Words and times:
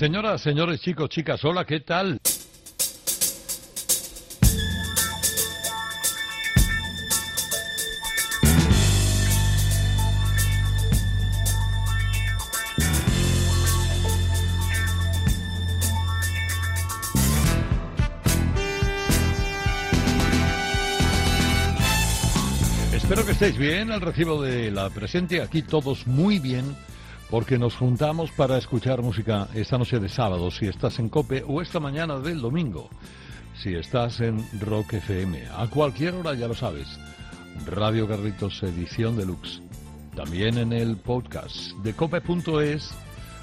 Señoras, 0.00 0.40
señores, 0.40 0.80
chicos, 0.80 1.10
chicas, 1.10 1.44
hola, 1.44 1.66
¿qué 1.66 1.80
tal? 1.80 2.18
Espero 22.94 23.26
que 23.26 23.32
estéis 23.32 23.58
bien 23.58 23.90
al 23.90 24.00
recibo 24.00 24.40
de 24.40 24.70
la 24.70 24.88
presente, 24.88 25.42
aquí 25.42 25.60
todos 25.60 26.06
muy 26.06 26.38
bien 26.38 26.74
porque 27.30 27.58
nos 27.58 27.76
juntamos 27.76 28.32
para 28.32 28.58
escuchar 28.58 29.02
música 29.02 29.46
esta 29.54 29.78
noche 29.78 30.00
de 30.00 30.08
sábado, 30.08 30.50
si 30.50 30.66
estás 30.66 30.98
en 30.98 31.08
Cope, 31.08 31.44
o 31.46 31.62
esta 31.62 31.78
mañana 31.78 32.18
del 32.18 32.40
domingo, 32.40 32.90
si 33.62 33.74
estás 33.74 34.20
en 34.20 34.44
Rock 34.60 34.94
FM. 34.94 35.46
A 35.56 35.68
cualquier 35.68 36.14
hora, 36.14 36.34
ya 36.34 36.48
lo 36.48 36.54
sabes. 36.54 36.88
Radio 37.66 38.08
Garritos 38.08 38.60
Edición 38.64 39.16
Deluxe. 39.16 39.62
También 40.16 40.58
en 40.58 40.72
el 40.72 40.96
podcast 40.96 41.72
de 41.84 41.94
cope.es 41.94 42.90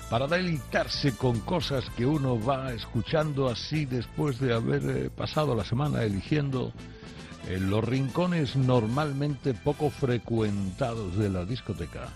para 0.10 0.28
deleitarse 0.28 1.16
con 1.16 1.40
cosas 1.40 1.90
que 1.92 2.06
uno 2.06 2.44
va 2.44 2.74
escuchando 2.74 3.48
así 3.48 3.86
después 3.86 4.40
de 4.40 4.54
haber 4.54 4.84
eh, 4.90 5.10
pasado 5.10 5.56
la 5.56 5.64
semana 5.64 6.04
eligiendo 6.04 6.74
en 7.48 7.70
los 7.70 7.84
rincones 7.84 8.56
normalmente 8.58 9.54
poco 9.54 9.90
frecuentados 9.90 11.18
de 11.18 11.30
la 11.30 11.46
discoteca 11.46 12.10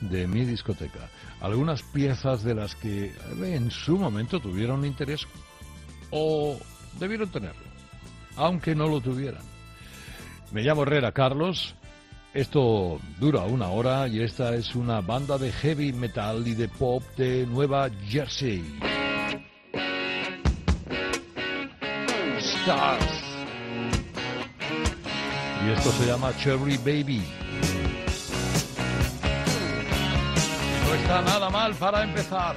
de 0.00 0.26
mi 0.26 0.44
discoteca. 0.44 1.08
Algunas 1.40 1.82
piezas 1.82 2.42
de 2.42 2.54
las 2.54 2.74
que 2.74 3.12
en 3.42 3.70
su 3.70 3.98
momento 3.98 4.40
tuvieron 4.40 4.84
interés 4.84 5.26
o 6.10 6.58
debieron 6.98 7.30
tenerlo, 7.30 7.66
aunque 8.36 8.74
no 8.74 8.88
lo 8.88 9.00
tuvieran. 9.00 9.42
Me 10.52 10.62
llamo 10.62 10.82
Herrera 10.82 11.12
Carlos. 11.12 11.74
Esto 12.32 13.00
dura 13.18 13.44
una 13.44 13.68
hora 13.68 14.08
y 14.08 14.22
esta 14.22 14.54
es 14.54 14.74
una 14.74 15.00
banda 15.00 15.38
de 15.38 15.50
heavy 15.52 15.92
metal 15.92 16.46
y 16.46 16.54
de 16.54 16.68
pop 16.68 17.02
de 17.16 17.46
Nueva 17.46 17.88
Jersey. 18.08 18.62
Stars. 22.38 23.22
Y 25.64 25.70
esto 25.70 25.90
se 25.92 26.06
llama 26.06 26.36
Cherry 26.36 26.76
Baby. 26.76 27.45
Nada 31.06 31.50
mal 31.50 31.74
para 31.74 32.02
empezar. 32.02 32.56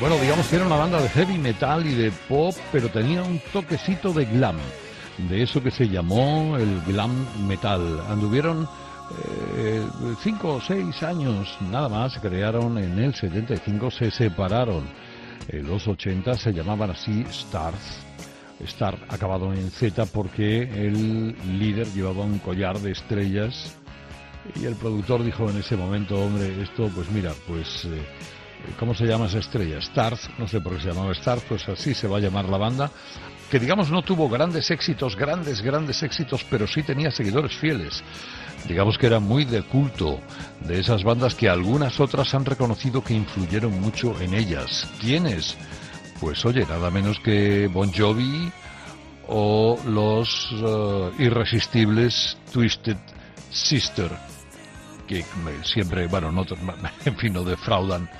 Bueno, 0.00 0.16
digamos 0.18 0.46
que 0.46 0.56
era 0.56 0.66
una 0.66 0.76
banda 0.76 1.00
de 1.02 1.08
heavy 1.08 1.38
metal 1.38 1.84
y 1.86 1.94
de 1.94 2.12
pop, 2.28 2.54
pero 2.70 2.88
tenía 2.88 3.22
un 3.22 3.40
toquecito 3.52 4.12
de 4.12 4.26
glam, 4.26 4.56
de 5.28 5.42
eso 5.42 5.62
que 5.62 5.72
se 5.72 5.88
llamó 5.88 6.56
el 6.56 6.80
glam 6.82 7.26
metal. 7.48 8.00
Anduvieron 8.08 8.68
eh, 9.56 9.84
cinco 10.22 10.54
o 10.54 10.60
seis 10.60 11.02
años 11.02 11.56
nada 11.70 11.88
más, 11.88 12.18
crearon 12.18 12.78
en 12.78 12.98
el 12.98 13.14
75, 13.14 13.90
se 13.90 14.10
separaron. 14.10 14.84
En 15.48 15.66
los 15.66 15.88
80 15.88 16.34
se 16.34 16.52
llamaban 16.52 16.90
así 16.90 17.24
Stars. 17.28 18.04
Star 18.60 18.98
acabado 19.08 19.52
en 19.52 19.70
Z 19.70 20.06
porque 20.06 20.62
el 20.62 21.36
líder 21.58 21.86
llevaba 21.88 22.24
un 22.24 22.38
collar 22.38 22.78
de 22.80 22.90
estrellas 22.90 23.76
y 24.60 24.64
el 24.64 24.74
productor 24.74 25.22
dijo 25.22 25.48
en 25.48 25.58
ese 25.58 25.76
momento, 25.76 26.16
hombre, 26.16 26.62
esto 26.62 26.90
pues 26.94 27.08
mira, 27.10 27.32
pues 27.46 27.84
eh, 27.84 28.02
¿cómo 28.78 28.94
se 28.94 29.04
llama 29.06 29.26
esa 29.26 29.38
estrella? 29.38 29.78
Stars, 29.78 30.30
no 30.38 30.48
sé 30.48 30.60
por 30.60 30.74
qué 30.74 30.82
se 30.82 30.88
llamaba 30.88 31.12
Stars, 31.12 31.42
pues 31.48 31.68
así 31.68 31.94
se 31.94 32.08
va 32.08 32.18
a 32.18 32.20
llamar 32.20 32.48
la 32.48 32.58
banda, 32.58 32.90
que 33.50 33.58
digamos 33.58 33.90
no 33.90 34.02
tuvo 34.02 34.28
grandes 34.28 34.70
éxitos, 34.70 35.16
grandes, 35.16 35.62
grandes 35.62 36.02
éxitos, 36.02 36.44
pero 36.50 36.66
sí 36.66 36.82
tenía 36.82 37.10
seguidores 37.10 37.56
fieles. 37.56 38.02
Digamos 38.66 38.98
que 38.98 39.06
era 39.06 39.20
muy 39.20 39.44
de 39.44 39.62
culto 39.62 40.20
de 40.60 40.80
esas 40.80 41.04
bandas 41.04 41.34
que 41.34 41.48
algunas 41.48 42.00
otras 42.00 42.34
han 42.34 42.44
reconocido 42.44 43.02
que 43.02 43.14
influyeron 43.14 43.80
mucho 43.80 44.20
en 44.20 44.34
ellas. 44.34 44.86
¿Quiénes? 45.00 45.56
Pues 46.20 46.44
oye, 46.44 46.66
nada 46.66 46.90
menos 46.90 47.18
que 47.20 47.68
Bon 47.68 47.92
Jovi 47.92 48.50
o 49.28 49.78
los 49.86 50.52
uh, 50.52 51.12
irresistibles 51.18 52.36
Twisted 52.52 52.96
Sister, 53.50 54.10
que 55.06 55.24
siempre, 55.64 56.06
bueno, 56.06 56.32
no, 56.32 56.44
en 57.04 57.16
fin, 57.16 57.32
no 57.32 57.44
defraudan 57.44 58.10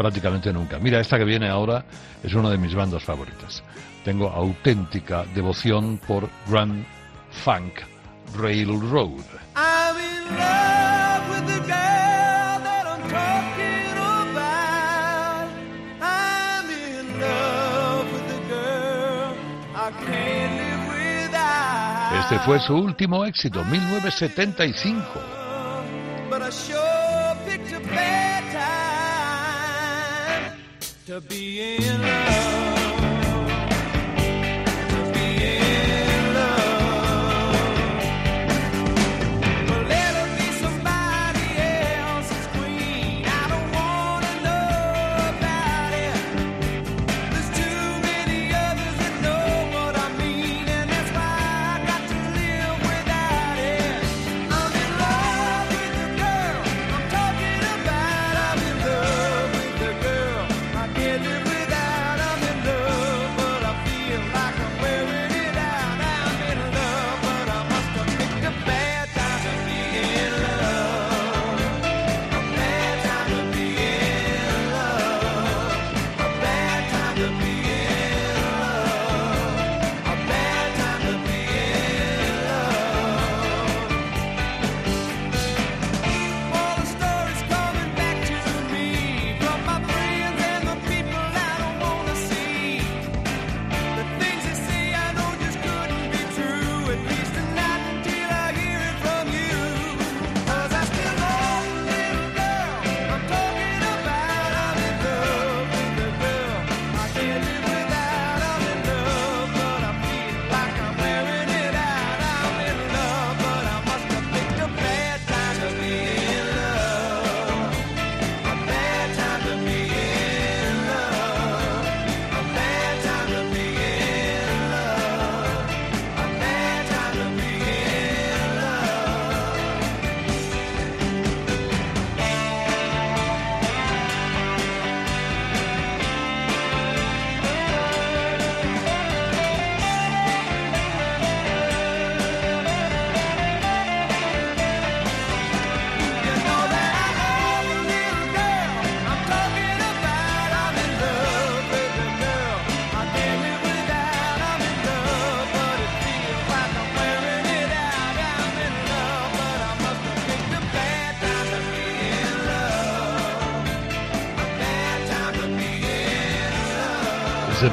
prácticamente 0.00 0.50
nunca. 0.50 0.78
Mira, 0.78 0.98
esta 0.98 1.18
que 1.18 1.26
viene 1.26 1.46
ahora 1.46 1.84
es 2.22 2.32
una 2.32 2.48
de 2.48 2.56
mis 2.56 2.74
bandas 2.74 3.04
favoritas. 3.04 3.62
Tengo 4.02 4.30
auténtica 4.30 5.26
devoción 5.34 5.98
por 5.98 6.26
Grand 6.48 6.86
Funk 7.30 7.80
Railroad. 8.34 9.20
I'm 9.54 9.96
in 9.98 10.24
love 10.38 11.28
with 11.28 11.46
the 11.52 11.60
girl 11.66 12.62
that 12.64 12.86
I'm 12.86 13.02
talking 13.10 13.92
about. 14.32 15.50
I'm 16.00 16.70
in 16.70 17.20
love 17.20 18.10
with 18.10 18.26
the 18.26 18.40
girl 18.48 19.34
I 19.76 19.90
can't 20.06 20.54
live 20.56 20.84
without. 21.28 22.24
Este 22.24 22.38
fue 22.46 22.58
su 22.58 22.74
último 22.74 23.26
éxito, 23.26 23.62
1975. 23.66 25.20
To 31.10 31.20
be 31.22 31.76
in 31.84 32.02
love. 32.02 32.29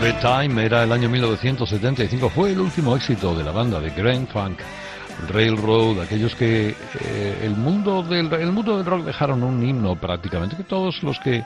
The 0.01 0.13
Time 0.21 0.63
era 0.63 0.83
el 0.83 0.91
año 0.91 1.09
1975, 1.09 2.29
fue 2.29 2.51
el 2.51 2.59
último 2.59 2.95
éxito 2.95 3.33
de 3.35 3.43
la 3.43 3.51
banda 3.51 3.79
de 3.79 3.89
Grand 3.89 4.27
Funk 4.27 4.59
Railroad, 5.27 6.01
aquellos 6.01 6.35
que 6.35 6.69
eh, 6.69 7.39
el 7.41 7.55
mundo 7.55 8.03
del 8.03 8.31
el 8.33 8.51
mundo 8.51 8.77
del 8.77 8.85
rock 8.85 9.05
dejaron 9.05 9.41
un 9.41 9.63
himno 9.63 9.95
prácticamente, 9.95 10.55
que 10.55 10.63
todos 10.63 11.01
los 11.01 11.19
que 11.19 11.37
eh, 11.37 11.43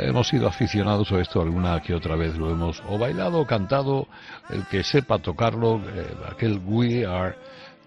hemos 0.00 0.28
sido 0.28 0.48
aficionados 0.48 1.10
a 1.12 1.20
esto 1.20 1.40
alguna 1.40 1.80
que 1.80 1.94
otra 1.94 2.14
vez 2.14 2.36
lo 2.36 2.50
hemos 2.50 2.82
o 2.88 2.98
bailado 2.98 3.40
o 3.40 3.46
cantado, 3.46 4.06
el 4.50 4.66
que 4.66 4.84
sepa 4.84 5.18
tocarlo, 5.18 5.80
eh, 5.94 6.14
aquel 6.30 6.60
We 6.64 7.06
Are 7.06 7.34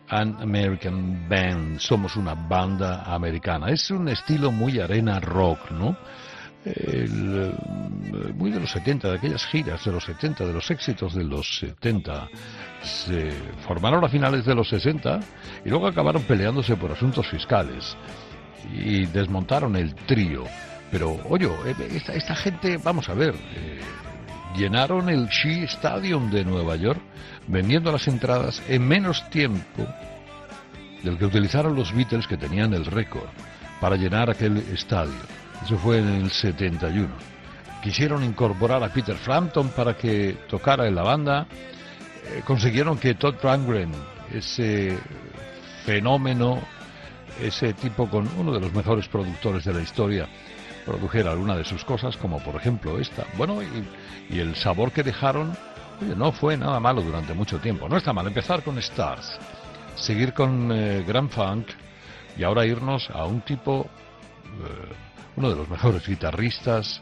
an 0.10 0.38
American 0.41 1.29
Band, 1.29 1.79
somos 1.79 2.15
una 2.15 2.33
banda 2.33 3.03
americana. 3.03 3.69
Es 3.69 3.91
un 3.91 4.07
estilo 4.10 4.51
muy 4.51 4.79
arena 4.79 5.19
rock, 5.19 5.71
¿no? 5.71 5.95
El, 6.65 7.53
muy 8.36 8.51
de 8.51 8.60
los 8.60 8.72
70, 8.72 9.10
de 9.10 9.17
aquellas 9.17 9.45
giras 9.45 9.86
de 9.86 9.91
los 9.91 10.03
70, 10.03 10.45
de 10.45 10.53
los 10.53 10.69
éxitos 10.72 11.13
de 11.13 11.24
los 11.24 11.60
70, 11.60 12.27
se 12.81 13.31
formaron 13.67 14.03
a 14.03 14.10
finales 14.10 14.45
de 14.45 14.55
los 14.55 14.69
60 14.69 15.19
y 15.63 15.69
luego 15.69 15.88
acabaron 15.88 16.24
peleándose 16.24 16.75
por 16.75 16.91
asuntos 16.91 17.27
fiscales 17.27 17.95
y 18.74 19.05
desmontaron 19.05 19.75
el 19.75 19.93
trío. 19.95 20.43
Pero, 20.91 21.19
oye, 21.29 21.50
esta, 21.91 22.13
esta 22.13 22.36
gente, 22.36 22.77
vamos 22.77 23.10
a 23.10 23.13
ver, 23.13 23.36
eh, 23.55 23.79
llenaron 24.55 25.10
el 25.10 25.27
Shea 25.27 25.65
Stadium 25.65 26.31
de 26.31 26.45
Nueva 26.45 26.75
York 26.75 27.01
vendiendo 27.48 27.91
las 27.91 28.07
entradas 28.07 28.62
en 28.67 28.88
menos 28.88 29.29
tiempo 29.29 29.86
del 31.03 31.17
que 31.17 31.25
utilizaron 31.25 31.75
los 31.75 31.93
Beatles 31.93 32.27
que 32.27 32.38
tenían 32.38 32.74
el 32.74 32.86
récord 32.86 33.29
para 33.79 33.95
llenar 33.95 34.29
aquel 34.29 34.57
estadio. 34.74 35.44
Eso 35.63 35.77
fue 35.77 36.00
en 36.00 36.07
el 36.07 36.31
71. 36.31 37.09
Quisieron 37.81 38.24
incorporar 38.24 38.83
a 38.83 38.89
Peter 38.89 39.15
Frampton 39.15 39.69
para 39.69 39.95
que 39.95 40.38
tocara 40.50 40.88
en 40.88 40.95
la 40.95 41.03
banda. 41.03 41.47
Eh, 42.25 42.41
consiguieron 42.43 42.97
que 42.97 43.13
Todd 43.13 43.35
Rundgren, 43.41 43.91
ese 44.33 44.97
fenómeno, 45.85 46.62
ese 47.41 47.74
tipo 47.74 48.09
con 48.09 48.27
uno 48.38 48.53
de 48.53 48.59
los 48.59 48.74
mejores 48.74 49.07
productores 49.07 49.65
de 49.65 49.74
la 49.74 49.81
historia, 49.81 50.27
produjera 50.85 51.31
alguna 51.31 51.55
de 51.55 51.65
sus 51.65 51.83
cosas, 51.83 52.15
como 52.17 52.39
por 52.39 52.55
ejemplo 52.55 53.00
esta. 53.00 53.25
Bueno, 53.38 53.62
y, 53.62 54.39
el 54.39 54.55
sabor 54.55 54.91
que 54.91 55.03
dejaron 55.03 55.55
no 56.15 56.31
fue 56.31 56.57
nada 56.57 56.79
malo 56.79 57.01
durante 57.01 57.33
mucho 57.33 57.59
tiempo. 57.59 57.88
No 57.88 57.97
está 57.97 58.13
mal 58.13 58.27
empezar 58.27 58.63
con 58.63 58.77
Stars, 58.79 59.38
seguir 59.95 60.33
con 60.33 60.71
eh, 60.71 61.03
Grand 61.07 61.29
Funk 61.29 61.67
y 62.38 62.43
ahora 62.43 62.65
irnos 62.65 63.09
a 63.12 63.25
un 63.25 63.41
tipo 63.41 63.88
eh, 64.45 65.04
uno 65.38 65.50
de 65.50 65.56
los 65.56 65.70
mejores 65.70 66.06
guitarristas, 66.08 67.01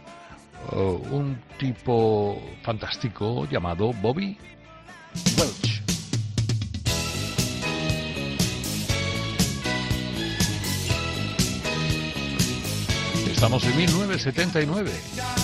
un 0.71 1.41
tipo 1.59 2.41
fantástico 2.63 3.47
llamado 3.49 3.91
Bobby 3.93 4.37
Welch. 5.37 5.83
Estamos 13.31 13.63
en 13.65 13.77
1979. 13.77 15.42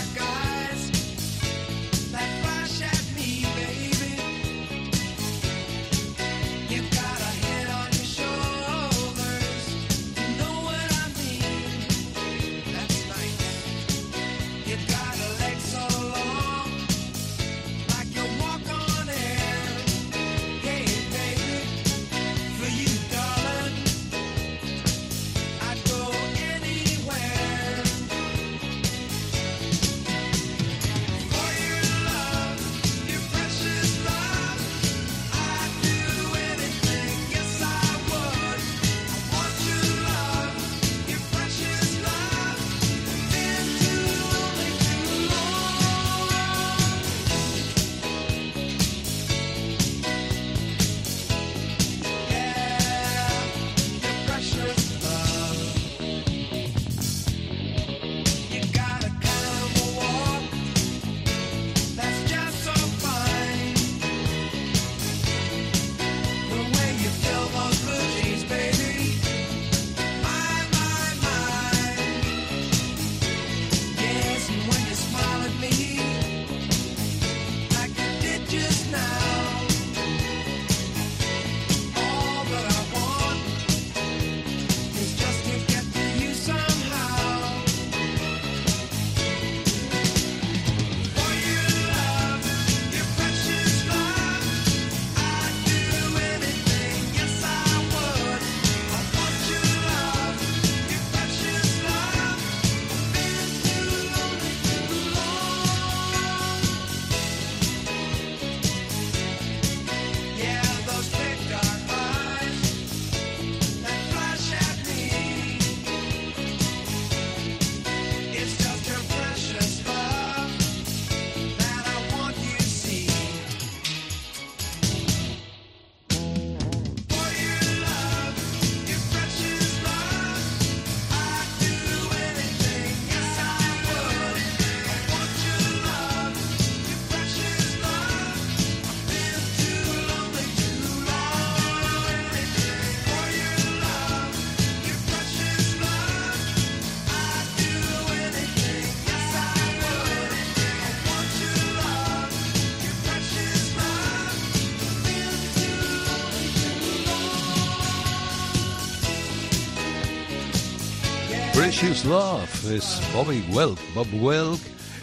Precious 161.79 162.03
Love 162.03 162.71
es 162.73 163.01
Bobby 163.13 163.41
Welk, 163.51 163.79
Bob 163.95 164.07
Welk, 164.15 164.59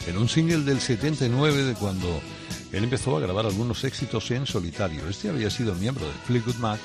en 0.06 0.18
un 0.18 0.28
single 0.28 0.58
del 0.58 0.78
79 0.78 1.64
de 1.64 1.72
cuando 1.72 2.20
él 2.70 2.84
empezó 2.84 3.16
a 3.16 3.20
grabar 3.20 3.46
algunos 3.46 3.82
éxitos 3.84 4.30
en 4.30 4.44
solitario. 4.44 5.08
Este 5.08 5.30
había 5.30 5.48
sido 5.48 5.74
miembro 5.74 6.04
de 6.04 6.12
Fleetwood 6.26 6.56
Mac 6.56 6.78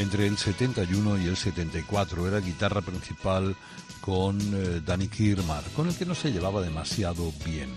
entre 0.00 0.26
el 0.26 0.36
71 0.36 1.22
y 1.22 1.28
el 1.28 1.36
74. 1.36 2.26
Era 2.26 2.40
guitarra 2.40 2.80
principal 2.80 3.54
con 4.00 4.40
eh, 4.40 4.80
Danny 4.84 5.06
Kirmar, 5.06 5.62
con 5.76 5.86
el 5.86 5.94
que 5.94 6.04
no 6.04 6.16
se 6.16 6.32
llevaba 6.32 6.60
demasiado 6.60 7.32
bien. 7.44 7.70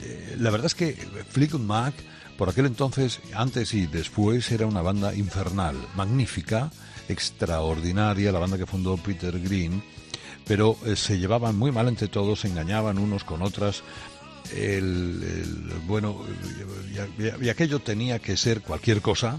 Eh, 0.00 0.36
la 0.38 0.48
verdad 0.48 0.68
es 0.68 0.74
que 0.74 0.94
Fleetwood 1.28 1.60
Mac, 1.60 1.92
por 2.38 2.48
aquel 2.48 2.64
entonces, 2.64 3.20
antes 3.34 3.74
y 3.74 3.86
después, 3.86 4.50
era 4.50 4.64
una 4.64 4.80
banda 4.80 5.14
infernal, 5.14 5.76
magnífica, 5.94 6.70
extraordinaria, 7.06 8.32
la 8.32 8.38
banda 8.38 8.56
que 8.56 8.64
fundó 8.64 8.96
Peter 8.96 9.38
Green 9.38 9.82
pero 10.50 10.76
eh, 10.84 10.96
se 10.96 11.16
llevaban 11.16 11.56
muy 11.56 11.70
mal 11.70 11.86
entre 11.86 12.08
todos, 12.08 12.40
se 12.40 12.48
engañaban 12.48 12.98
unos 12.98 13.22
con 13.22 13.40
otras. 13.40 13.84
El, 14.52 15.22
bueno, 15.86 16.24
y, 17.40 17.48
aquello 17.48 17.78
tenía 17.78 18.18
que 18.18 18.36
ser 18.36 18.60
cualquier 18.60 19.00
cosa 19.00 19.38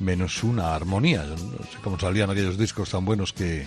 menos 0.00 0.44
una 0.44 0.74
armonía. 0.74 1.24
no 1.24 1.64
sé 1.64 1.78
cómo 1.82 1.98
salían 1.98 2.28
aquellos 2.28 2.58
discos 2.58 2.90
tan 2.90 3.06
buenos 3.06 3.32
que, 3.32 3.66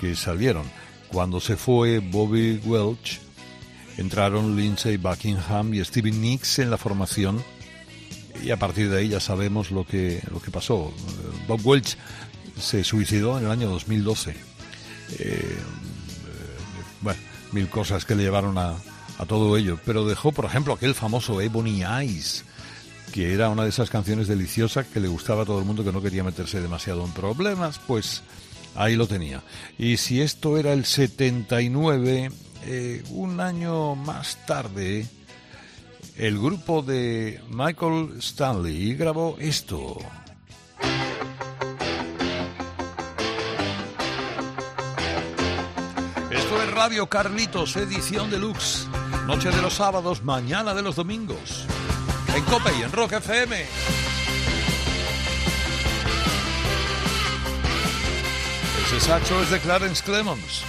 que 0.00 0.14
salieron. 0.14 0.62
Cuando 1.08 1.40
se 1.40 1.56
fue 1.56 1.98
Bobby 1.98 2.60
Welch, 2.64 3.18
entraron 3.96 4.56
Lindsay 4.56 4.98
Buckingham 4.98 5.74
y 5.74 5.84
Stevie 5.84 6.12
Nicks 6.12 6.60
en 6.60 6.70
la 6.70 6.78
formación 6.78 7.42
y 8.44 8.52
a 8.52 8.56
partir 8.58 8.90
de 8.90 8.98
ahí 8.98 9.08
ya 9.08 9.18
sabemos 9.18 9.72
lo 9.72 9.84
que, 9.84 10.22
lo 10.30 10.40
que 10.40 10.52
pasó. 10.52 10.92
Bob 11.48 11.66
Welch 11.66 11.96
se 12.60 12.84
suicidó 12.84 13.40
en 13.40 13.46
el 13.46 13.50
año 13.50 13.68
2012. 13.70 14.36
Eh, 15.18 15.56
bueno, 17.02 17.20
mil 17.52 17.68
cosas 17.68 18.04
que 18.04 18.14
le 18.14 18.22
llevaron 18.22 18.56
a, 18.58 18.74
a 19.18 19.26
todo 19.26 19.56
ello. 19.56 19.78
Pero 19.84 20.06
dejó, 20.06 20.32
por 20.32 20.44
ejemplo, 20.44 20.74
aquel 20.74 20.94
famoso 20.94 21.40
Ebony 21.40 21.82
Eyes, 21.82 22.44
que 23.12 23.34
era 23.34 23.48
una 23.48 23.64
de 23.64 23.68
esas 23.68 23.90
canciones 23.90 24.28
deliciosas 24.28 24.86
que 24.86 25.00
le 25.00 25.08
gustaba 25.08 25.42
a 25.42 25.46
todo 25.46 25.58
el 25.58 25.64
mundo 25.64 25.84
que 25.84 25.92
no 25.92 26.02
quería 26.02 26.24
meterse 26.24 26.60
demasiado 26.60 27.04
en 27.04 27.12
problemas, 27.12 27.78
pues 27.86 28.22
ahí 28.74 28.96
lo 28.96 29.06
tenía. 29.06 29.42
Y 29.78 29.96
si 29.98 30.20
esto 30.20 30.56
era 30.56 30.72
el 30.72 30.84
79, 30.84 32.30
eh, 32.64 33.02
un 33.10 33.40
año 33.40 33.94
más 33.94 34.38
tarde, 34.46 35.06
el 36.16 36.38
grupo 36.38 36.82
de 36.82 37.40
Michael 37.48 38.14
Stanley 38.18 38.94
grabó 38.94 39.36
esto. 39.38 39.98
Radio 46.82 47.06
Carlitos, 47.06 47.76
edición 47.76 48.28
deluxe. 48.28 48.88
Noche 49.24 49.52
de 49.52 49.62
los 49.62 49.74
sábados, 49.74 50.24
mañana 50.24 50.74
de 50.74 50.82
los 50.82 50.96
domingos. 50.96 51.64
En 52.34 52.42
Cope 52.42 52.72
y 52.76 52.82
en 52.82 52.90
Rock 52.90 53.12
FM. 53.12 53.64
Ese 58.84 59.00
sacho 59.00 59.40
es 59.44 59.50
de 59.50 59.60
Clarence 59.60 60.02
Clemons. 60.02 60.64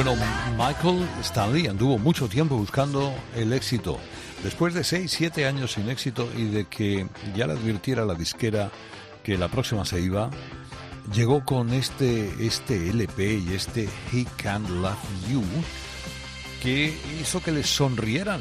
Bueno, 0.00 0.14
Michael 0.56 1.08
Stanley 1.22 1.66
anduvo 1.66 1.98
mucho 1.98 2.28
tiempo 2.28 2.56
buscando 2.56 3.12
el 3.34 3.52
éxito. 3.52 3.98
Después 4.44 4.72
de 4.72 4.84
6, 4.84 5.10
7 5.10 5.44
años 5.44 5.72
sin 5.72 5.88
éxito 5.88 6.30
y 6.36 6.44
de 6.44 6.66
que 6.66 7.08
ya 7.34 7.48
le 7.48 7.54
advirtiera 7.54 8.04
la 8.04 8.14
disquera 8.14 8.70
que 9.24 9.36
la 9.36 9.48
próxima 9.48 9.84
se 9.84 10.00
iba, 10.00 10.30
llegó 11.12 11.44
con 11.44 11.72
este, 11.72 12.32
este 12.38 12.90
LP 12.90 13.38
y 13.38 13.54
este 13.54 13.88
He 14.12 14.24
Can't 14.36 14.70
Love 14.70 14.96
You 15.28 15.42
que 16.62 16.96
hizo 17.20 17.42
que 17.42 17.50
le 17.50 17.64
sonrieran 17.64 18.40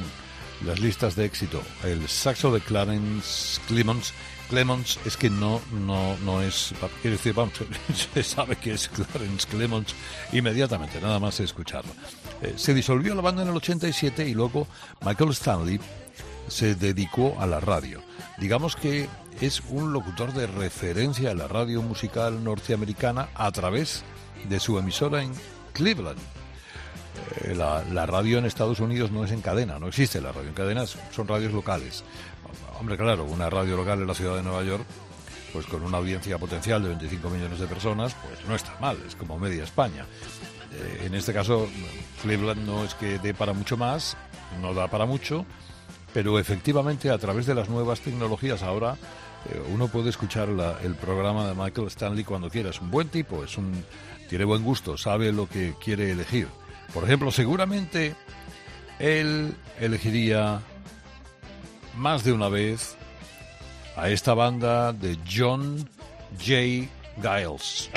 las 0.64 0.80
listas 0.80 1.16
de 1.16 1.26
éxito. 1.26 1.64
El 1.84 2.08
saxo 2.08 2.52
de 2.52 2.62
Clarence 2.62 3.60
Clemons 3.68 4.14
Clemons 4.50 5.00
es 5.06 5.18
que 5.18 5.30
no, 5.30 5.62
no, 5.72 6.18
no 6.18 6.42
es, 6.42 6.74
quiero 7.02 7.18
decir, 7.18 7.34
vamos, 7.34 7.54
se 8.14 8.24
sabe 8.24 8.56
que 8.56 8.74
es 8.74 8.88
Clarence 8.90 9.48
Clemons 9.48 9.94
inmediatamente, 10.32 11.02
nada 11.02 11.20
más 11.20 11.40
escucharlo. 11.40 11.92
Eh, 12.42 12.54
se 12.56 12.74
disolvió 12.74 13.16
la 13.16 13.22
banda 13.22 13.44
en 13.44 13.50
el 13.50 13.56
87 13.56 14.28
y 14.28 14.34
luego 14.34 14.68
Michael 15.06 15.32
Stanley 15.32 15.80
se 16.48 16.76
dedicó 16.76 17.36
a 17.40 17.48
la 17.48 17.60
radio. 17.60 18.02
Digamos 18.38 18.76
que 18.76 19.10
es 19.42 19.62
un 19.70 19.94
locutor 19.94 20.34
de 20.34 20.48
referencia 20.48 21.32
a 21.32 21.36
la 21.36 21.48
radio 21.48 21.82
musical 21.82 22.44
norteamericana 22.44 23.30
a 23.36 23.52
través 23.52 24.04
de 24.48 24.60
su 24.60 24.80
emisora 24.80 25.24
en 25.24 25.32
Cleveland. 25.74 26.20
Eh, 27.42 27.56
la, 27.56 27.84
la, 27.92 28.06
radio 28.06 28.38
en 28.38 28.46
Estados 28.46 28.80
Unidos 28.80 29.12
no 29.12 29.24
es 29.24 29.32
en 29.32 29.42
cadena, 29.42 29.80
no 29.80 29.88
existe 29.88 30.22
la 30.22 30.32
radio 30.32 30.50
en 30.50 30.54
cadena, 30.54 30.86
son 30.86 31.28
radios 31.28 31.54
locales. 31.54 32.04
Hombre, 32.80 32.98
claro, 32.98 33.26
una 33.26 33.50
radio 33.50 33.76
local 33.76 34.02
en 34.02 34.08
la 34.08 34.14
ciudad 34.14 34.36
de 34.36 34.44
Nueva 34.44 34.64
York, 34.64 34.86
pues 35.54 35.66
con 35.66 35.84
una 35.84 35.98
audiencia 35.98 36.38
potencial 36.38 36.84
de 36.84 36.90
25 36.90 37.30
millones 37.30 37.60
de 37.60 37.68
personas, 37.68 38.16
pues 38.16 38.48
no 38.48 38.56
está 38.56 38.78
mal, 38.80 38.98
es 39.08 39.16
como 39.16 39.40
media 39.40 39.64
España. 39.64 40.06
Eh, 40.74 41.04
en 41.06 41.16
este 41.16 41.34
caso, 41.34 41.68
Cleveland 42.22 42.66
no 42.66 42.84
es 42.84 42.94
que 42.96 43.20
dé 43.20 43.34
para 43.34 43.54
mucho 43.54 43.78
más, 43.78 44.18
no 44.62 44.74
da 44.74 44.88
para 44.88 45.06
mucho, 45.06 45.46
pero 46.14 46.40
efectivamente 46.40 47.10
a 47.10 47.18
través 47.18 47.46
de 47.46 47.56
las 47.56 47.70
nuevas 47.70 48.02
tecnologías 48.02 48.64
ahora 48.64 48.98
eh, 49.50 49.62
uno 49.74 49.88
puede 49.88 50.10
escuchar 50.10 50.50
el 50.84 50.96
programa 50.96 51.48
de 51.48 51.56
Michael 51.56 51.88
Stanley 51.88 52.24
cuando 52.24 52.50
quiera. 52.50 52.70
Es 52.70 52.82
un 52.82 52.92
buen 52.92 53.10
tipo, 53.10 53.44
es 53.44 53.58
un 53.58 53.84
tiene 54.28 54.46
buen 54.46 54.64
gusto, 54.64 54.98
sabe 54.98 55.32
lo 55.32 55.48
que 55.48 55.74
quiere 55.84 56.12
elegir. 56.12 56.48
Por 56.94 57.04
ejemplo, 57.04 57.32
seguramente 57.32 58.16
él 59.00 59.56
elegiría 59.80 60.62
más 61.96 62.24
de 62.24 62.32
una 62.32 62.50
vez 62.50 62.96
a 63.96 64.10
esta 64.10 64.34
banda 64.34 64.94
de 64.94 65.18
John 65.30 65.90
J. 66.40 66.88
Giles. 67.22 67.90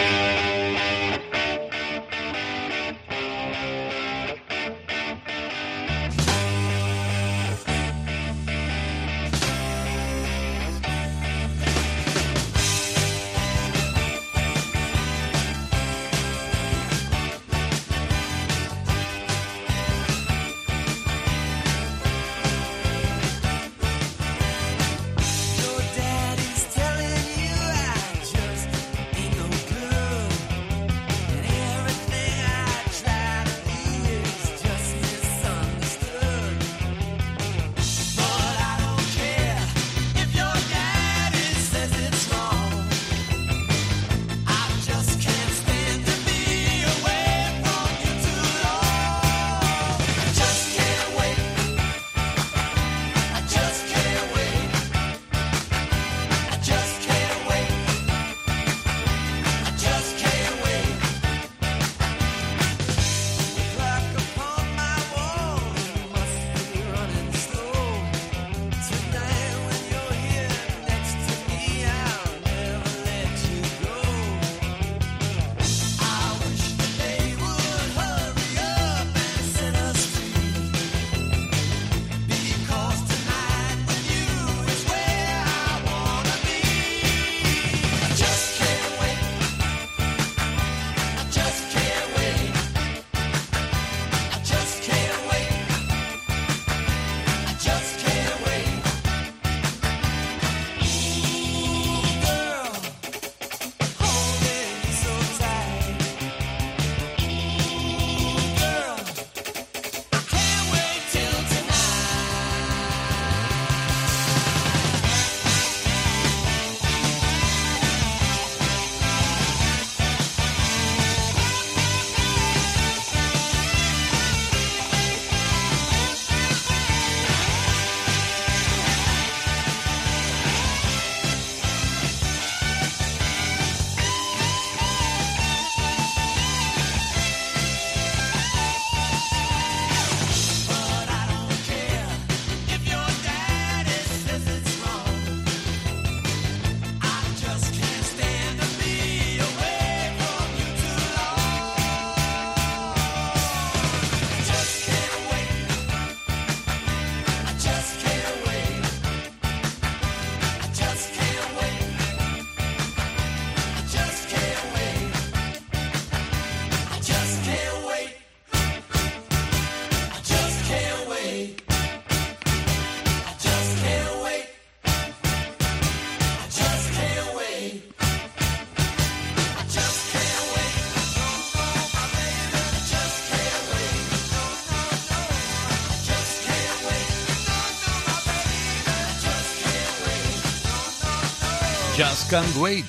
Just 192.00 192.30
Can't 192.30 192.56
Wait, 192.56 192.86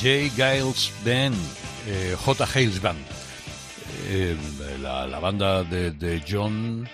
J. 0.00 0.30
Giles 0.30 0.90
Band, 1.04 1.36
eh, 1.86 2.16
J. 2.24 2.46
Hales 2.46 2.80
Band, 2.80 2.98
eh, 4.08 4.34
la, 4.80 5.18
banda 5.20 5.62
de, 5.62 6.24
John 6.26 6.88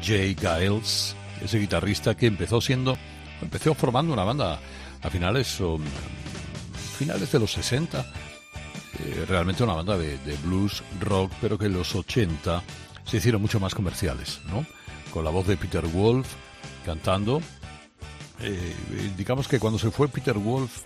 J. 0.00 0.36
Giles, 0.38 1.16
ese 1.42 1.58
guitarrista 1.58 2.16
que 2.16 2.26
empezó 2.26 2.60
siendo, 2.60 2.96
empezó 3.40 3.74
formando 3.74 4.12
una 4.12 4.22
banda 4.22 4.60
a 5.02 5.10
finales, 5.10 5.58
finales 6.96 7.32
de 7.32 7.38
los 7.40 7.50
60, 7.50 7.98
eh, 7.98 9.24
realmente 9.26 9.64
una 9.64 9.74
banda 9.74 9.98
de, 9.98 10.18
blues, 10.44 10.84
rock, 11.00 11.32
pero 11.40 11.58
que 11.58 11.66
en 11.66 11.72
los 11.72 11.96
80 11.96 12.62
se 13.04 13.16
hicieron 13.16 13.42
mucho 13.42 13.58
más 13.58 13.74
comerciales, 13.74 14.38
¿no? 14.44 14.64
Con 15.12 15.24
la 15.24 15.32
voz 15.32 15.48
de 15.48 15.56
Peter 15.56 15.84
Wolf 15.84 16.28
cantando. 16.86 17.42
Eh, 18.42 18.74
digamos 19.16 19.46
que 19.48 19.58
cuando 19.58 19.78
se 19.78 19.90
fue 19.90 20.08
Peter 20.08 20.36
Wolf 20.36 20.82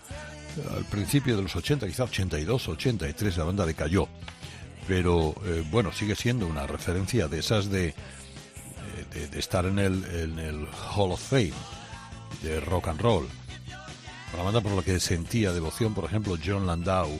al 0.76 0.84
principio 0.84 1.36
de 1.36 1.42
los 1.42 1.54
80, 1.54 1.86
quizá 1.86 2.04
82, 2.04 2.68
83, 2.68 3.36
la 3.36 3.44
banda 3.44 3.66
decayó. 3.66 4.08
Pero 4.86 5.34
eh, 5.44 5.64
bueno, 5.70 5.92
sigue 5.92 6.14
siendo 6.14 6.46
una 6.46 6.66
referencia 6.66 7.28
de 7.28 7.40
esas 7.40 7.70
de, 7.70 7.94
de, 9.12 9.38
estar 9.38 9.64
en 9.66 9.78
el, 9.78 10.04
en 10.04 10.38
el 10.38 10.68
Hall 10.94 11.12
of 11.12 11.20
Fame 11.20 11.52
de 12.42 12.60
rock 12.60 12.88
and 12.88 13.00
roll. 13.00 13.26
Una 14.34 14.42
banda 14.42 14.60
por 14.60 14.72
la 14.72 14.82
que 14.82 15.00
sentía 15.00 15.52
devoción, 15.52 15.94
por 15.94 16.04
ejemplo, 16.04 16.36
John 16.44 16.66
Landau, 16.66 17.18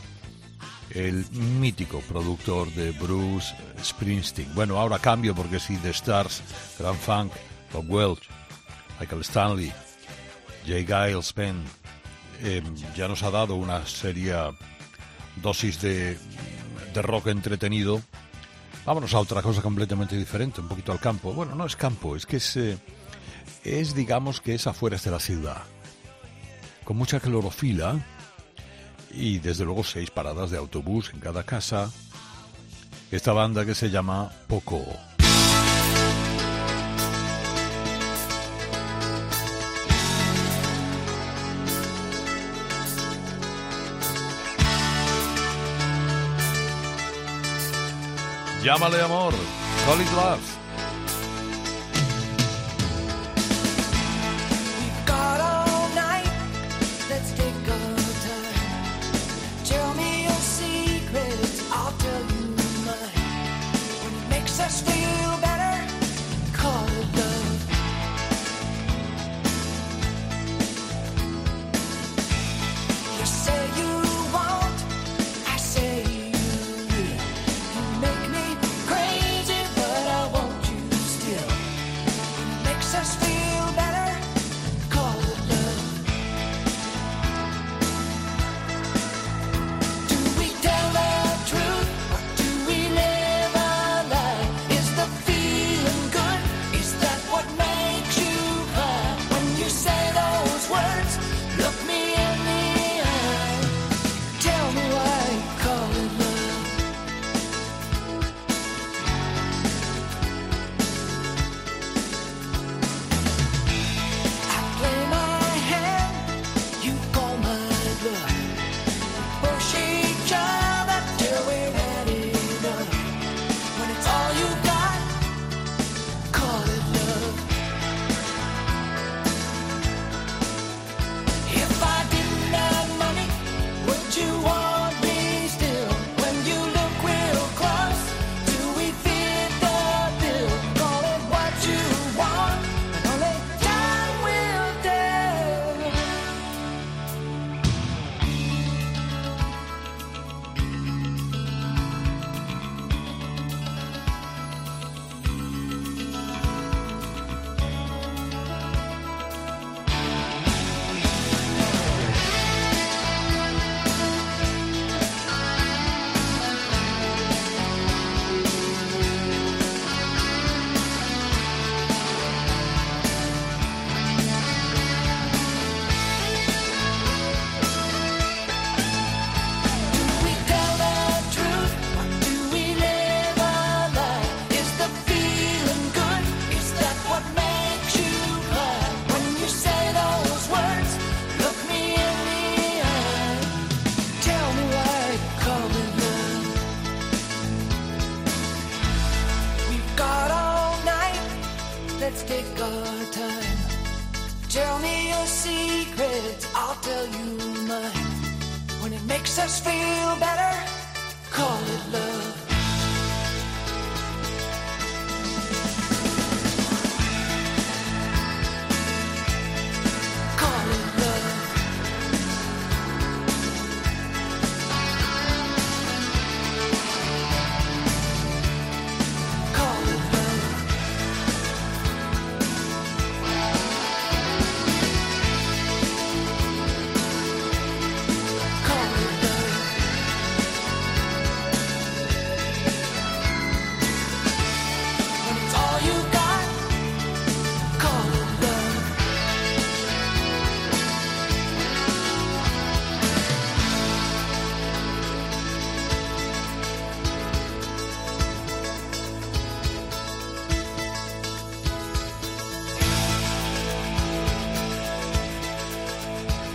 el 0.91 1.25
mítico 1.31 2.01
productor 2.01 2.71
de 2.73 2.93
Bruce 2.93 3.55
Springsteen. 3.83 4.55
Bueno, 4.55 4.79
ahora 4.79 4.99
cambio 4.99 5.35
porque 5.35 5.61
si 5.61 5.77
The 5.79 5.91
Stars, 5.91 6.43
Grand 6.79 6.99
Funk, 6.99 7.33
Bob 7.73 7.91
Welch, 7.91 8.29
Michael 9.01 9.23
Stanley, 9.23 9.73
Jay 10.67 10.85
Giles, 10.85 11.33
Penn, 11.33 11.65
em, 12.43 12.65
ya 12.95 13.09
nos 13.09 13.23
ha 13.23 13.31
dado 13.31 13.55
una 13.55 13.87
seria 13.87 14.51
dosis 15.43 15.81
de, 15.81 16.19
de 16.93 17.03
rock 17.03 17.29
entretenido. 17.29 18.03
Vámonos 18.85 19.15
a 19.15 19.21
otra 19.21 19.43
cosa 19.43 19.63
completamente 19.63 20.17
diferente, 20.17 20.61
un 20.61 20.69
poquito 20.69 20.93
al 20.93 21.01
campo. 21.01 21.33
Bueno, 21.33 21.55
no 21.55 21.67
es 21.67 21.77
campo, 21.77 22.17
es 22.17 22.27
que 22.27 22.37
es, 22.37 22.57
eh, 22.57 22.79
es 23.65 23.95
digamos 23.95 24.41
que 24.41 24.55
es 24.55 24.67
afuera 24.67 24.97
de 24.97 25.11
la 25.11 25.21
ciudad. 25.21 25.63
Con 26.85 26.97
mucha 26.97 27.21
clorofila, 27.21 28.01
y 29.17 29.39
desde 29.39 29.65
luego 29.65 29.83
seis 29.83 30.11
paradas 30.11 30.51
de 30.51 30.59
autobús 30.59 31.11
en 31.13 31.21
cada 31.21 31.43
casa. 31.43 31.91
Esta 33.11 33.33
banda 33.33 33.65
que 33.65 33.75
se 33.75 33.91
llama 33.91 34.31
Poco. 34.47 34.85
Llámale 48.67 49.01
amor, 49.01 49.33
it 50.01 50.13
love. 50.13 50.66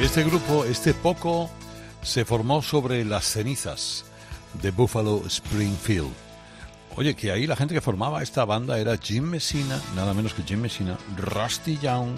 Este 0.02 0.24
grupo, 0.24 0.66
este 0.66 0.96
poco, 0.96 1.48
se 2.02 2.26
formó 2.26 2.64
sobre 2.64 3.06
las 3.06 3.24
cenizas 3.24 4.04
de 4.62 4.72
Buffalo 4.72 5.22
Springfield. 5.28 6.12
Oye, 6.96 7.16
que 7.16 7.32
ahí 7.32 7.46
la 7.46 7.56
gente 7.56 7.76
que 7.76 7.82
formaba 7.82 8.24
esta 8.24 8.44
banda 8.44 8.80
era 8.80 8.98
Jim 8.98 9.24
Messina, 9.24 9.80
nada 9.96 10.16
menos 10.16 10.34
que 10.34 10.42
Jim 10.42 10.60
Messina, 10.60 10.98
Rusty 11.18 11.78
Young, 11.78 12.18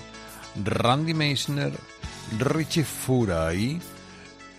Randy 0.63 1.13
Meisner, 1.13 1.74
Richie 2.39 2.86
Fura 2.86 3.54
y 3.54 3.82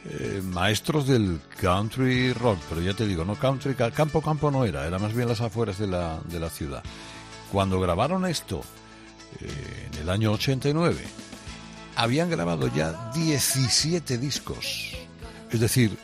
eh, 0.05 0.43
maestros 0.45 1.07
del 1.09 1.41
country 1.59 2.35
rock, 2.35 2.59
pero 2.69 2.83
ya 2.83 2.93
te 2.93 3.07
digo, 3.07 3.25
no 3.25 3.37
country, 3.37 3.75
campo 3.75 4.21
campo 4.21 4.51
no 4.51 4.67
era, 4.67 4.87
era 4.87 4.99
más 4.99 5.15
bien 5.15 5.29
las 5.29 5.41
afueras 5.41 5.79
de 5.79 5.87
la, 5.87 6.21
de 6.27 6.39
la 6.39 6.51
ciudad. 6.51 6.83
Cuando 7.51 7.81
grabaron 7.81 8.27
esto, 8.27 8.61
eh, 9.41 9.89
en 9.93 10.03
el 10.03 10.11
año 10.11 10.33
89, 10.33 11.03
habían 11.97 12.31
grabado 12.31 12.69
ya 12.75 13.11
17 13.15 14.19
discos. 14.19 14.93
Es 15.51 15.61
decir, 15.61 15.97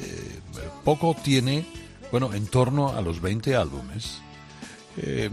eh, 0.00 0.40
poco 0.84 1.14
tiene, 1.22 1.66
bueno, 2.10 2.32
en 2.32 2.46
torno 2.46 2.96
a 2.96 3.00
los 3.00 3.20
20 3.20 3.56
álbumes. 3.56 4.20
Eh, 4.96 5.30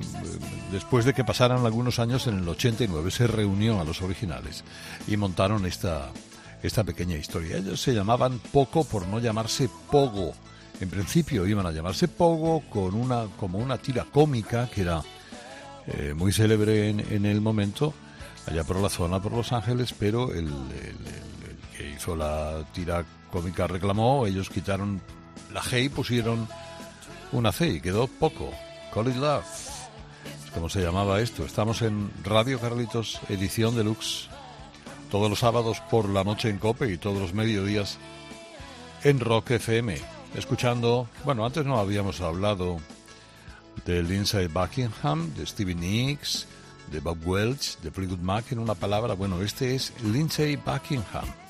después 0.72 1.06
de 1.06 1.14
que 1.14 1.24
pasaran 1.24 1.66
algunos 1.66 2.00
años, 2.00 2.28
en 2.28 2.40
el 2.40 2.48
89 2.48 3.10
se 3.10 3.26
reunió 3.26 3.80
a 3.80 3.84
los 3.84 4.02
originales 4.02 4.64
y 5.08 5.18
montaron 5.18 5.66
esta, 5.66 6.12
esta 6.62 6.84
pequeña 6.84 7.16
historia. 7.16 7.58
Ellos 7.58 7.82
se 7.82 7.94
llamaban 7.94 8.40
Poco 8.52 8.84
por 8.84 9.08
no 9.08 9.20
llamarse 9.20 9.70
Pogo. 9.90 10.34
En 10.80 10.90
principio 10.90 11.48
iban 11.48 11.66
a 11.66 11.72
llamarse 11.72 12.08
Pogo 12.08 12.62
con 12.70 12.94
una, 12.94 13.26
como 13.38 13.58
una 13.58 13.78
tira 13.78 14.06
cómica 14.06 14.70
que 14.70 14.82
era 14.82 15.02
eh, 15.88 16.14
muy 16.16 16.32
célebre 16.32 16.90
en, 16.90 17.26
el 17.26 17.42
momento, 17.42 17.94
allá 18.48 18.64
por 18.64 18.78
la 18.78 18.90
zona, 18.90 19.22
por 19.22 19.32
Los 19.32 19.52
Ángeles, 19.52 19.94
pero 19.98 20.34
el, 20.34 20.50
que 21.78 21.90
hizo 21.90 22.16
la 22.16 22.64
tira 22.74 23.06
cómica 23.32 23.68
reclamó, 23.68 24.26
ellos 24.28 24.50
quitaron 24.50 25.02
la 25.54 25.62
G 25.62 25.86
y 25.86 25.90
pusieron 25.90 26.48
una 27.32 27.52
C 27.52 27.68
y 27.68 27.82
quedó 27.82 28.08
poco. 28.08 28.52
Call 28.94 29.10
it 29.10 29.16
love. 29.16 29.46
Como 30.54 30.70
se 30.70 30.82
llamaba 30.82 31.20
esto. 31.20 31.46
Estamos 31.46 31.82
en 31.82 32.10
Radio 32.24 32.60
Carlitos, 32.60 33.20
edición 33.28 33.76
deluxe, 33.76 34.30
todos 35.12 35.30
los 35.30 35.40
sábados 35.40 35.82
por 35.92 36.08
la 36.08 36.24
noche 36.24 36.50
en 36.50 36.60
Cope 36.60 36.92
y 36.92 36.98
todos 36.98 37.20
los 37.20 37.34
mediodías 37.34 37.98
en 39.04 39.20
Rock 39.20 39.52
FM. 39.52 39.98
Escuchando, 40.36 41.08
bueno, 41.24 41.46
antes 41.46 41.66
no 41.66 41.78
habíamos 41.78 42.22
hablado 42.22 42.78
de 43.86 44.02
Lindsay 44.02 44.48
Buckingham, 44.48 45.34
de 45.34 45.46
Stevie 45.46 45.76
Nicks, 45.76 46.48
de 46.92 47.00
Bob 47.00 47.18
Welch, 47.26 47.80
de 47.82 47.92
Fleetwood 47.92 48.20
Mac 48.20 48.52
en 48.52 48.60
una 48.60 48.76
palabra. 48.76 49.14
Bueno, 49.14 49.42
este 49.42 49.76
es 49.76 49.94
Lindsay 50.04 50.56
Buckingham. 50.56 51.45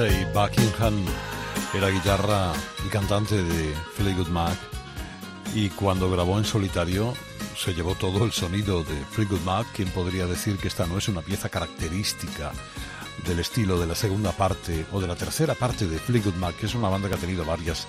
Y 0.00 0.24
Buckingham 0.34 1.04
era 1.72 1.88
guitarra 1.88 2.52
y 2.84 2.88
cantante 2.88 3.40
de 3.40 3.72
Fleetwood 3.94 4.26
Mac 4.26 4.58
y 5.54 5.68
cuando 5.70 6.10
grabó 6.10 6.36
en 6.36 6.44
solitario 6.44 7.14
se 7.56 7.74
llevó 7.74 7.94
todo 7.94 8.24
el 8.24 8.32
sonido 8.32 8.82
de 8.82 8.96
Fleetwood 9.12 9.42
Mac, 9.42 9.68
quien 9.72 9.88
podría 9.90 10.26
decir 10.26 10.56
que 10.56 10.66
esta 10.66 10.86
no 10.86 10.98
es 10.98 11.06
una 11.06 11.22
pieza 11.22 11.48
característica 11.48 12.50
del 13.24 13.38
estilo 13.38 13.78
de 13.78 13.86
la 13.86 13.94
segunda 13.94 14.32
parte 14.32 14.84
o 14.90 15.00
de 15.00 15.06
la 15.06 15.14
tercera 15.14 15.54
parte 15.54 15.86
de 15.86 16.00
Fleetwood 16.00 16.34
Mac, 16.34 16.56
que 16.56 16.66
es 16.66 16.74
una 16.74 16.88
banda 16.88 17.08
que 17.08 17.14
ha 17.14 17.18
tenido 17.18 17.44
varias 17.44 17.86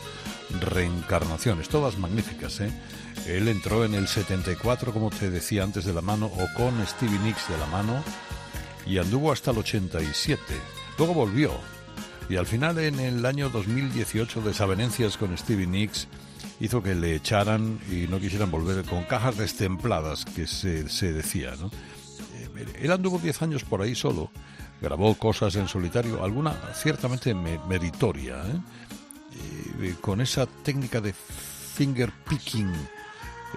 reencarnaciones, 0.62 1.70
todas 1.70 1.98
magníficas. 1.98 2.60
¿eh? 2.60 2.72
Él 3.26 3.48
entró 3.48 3.84
en 3.84 3.96
el 3.96 4.08
74, 4.08 4.94
como 4.94 5.10
te 5.10 5.32
decía 5.32 5.64
antes, 5.64 5.86
de 5.86 5.94
la 5.94 6.02
mano, 6.02 6.28
o 6.28 6.48
con 6.56 6.86
Stevie 6.86 7.18
Nicks 7.20 7.50
de 7.50 7.58
la 7.58 7.66
mano, 7.66 8.04
y 8.86 9.00
anduvo 9.00 9.32
hasta 9.32 9.50
el 9.50 9.58
87. 9.58 10.40
Luego 11.00 11.16
volvió 11.16 11.52
y 12.30 12.38
al 12.38 12.46
final 12.46 12.80
en 12.80 13.00
el 13.00 13.26
año 13.26 13.50
2018 13.50 14.42
desavenencias 14.42 15.18
con 15.18 15.38
Stevie 15.38 15.68
Nicks 15.68 16.08
hizo 16.60 16.82
que 16.82 16.96
le 16.96 17.16
echaran 17.16 17.80
y 17.92 18.08
no 18.08 18.20
quisieran 18.20 18.50
volver 18.50 18.84
con 18.86 19.04
cajas 19.04 19.38
destempladas, 19.38 20.26
que 20.26 20.48
se, 20.48 20.90
se 20.90 21.14
decía, 21.14 21.54
¿no? 21.60 21.68
Eh, 22.56 22.66
él 22.82 22.92
anduvo 22.92 23.20
10 23.20 23.42
años 23.42 23.64
por 23.64 23.82
ahí 23.82 23.94
solo, 23.96 24.32
grabó 24.82 25.14
cosas 25.16 25.56
en 25.56 25.68
solitario, 25.68 26.24
alguna 26.24 26.54
ciertamente 26.74 27.34
meritoria, 27.34 28.38
¿eh? 28.38 28.60
Eh, 29.82 29.96
con 30.00 30.22
esa 30.22 30.46
técnica 30.46 31.02
de 31.02 31.14
finger 31.14 32.12
picking, 32.30 32.72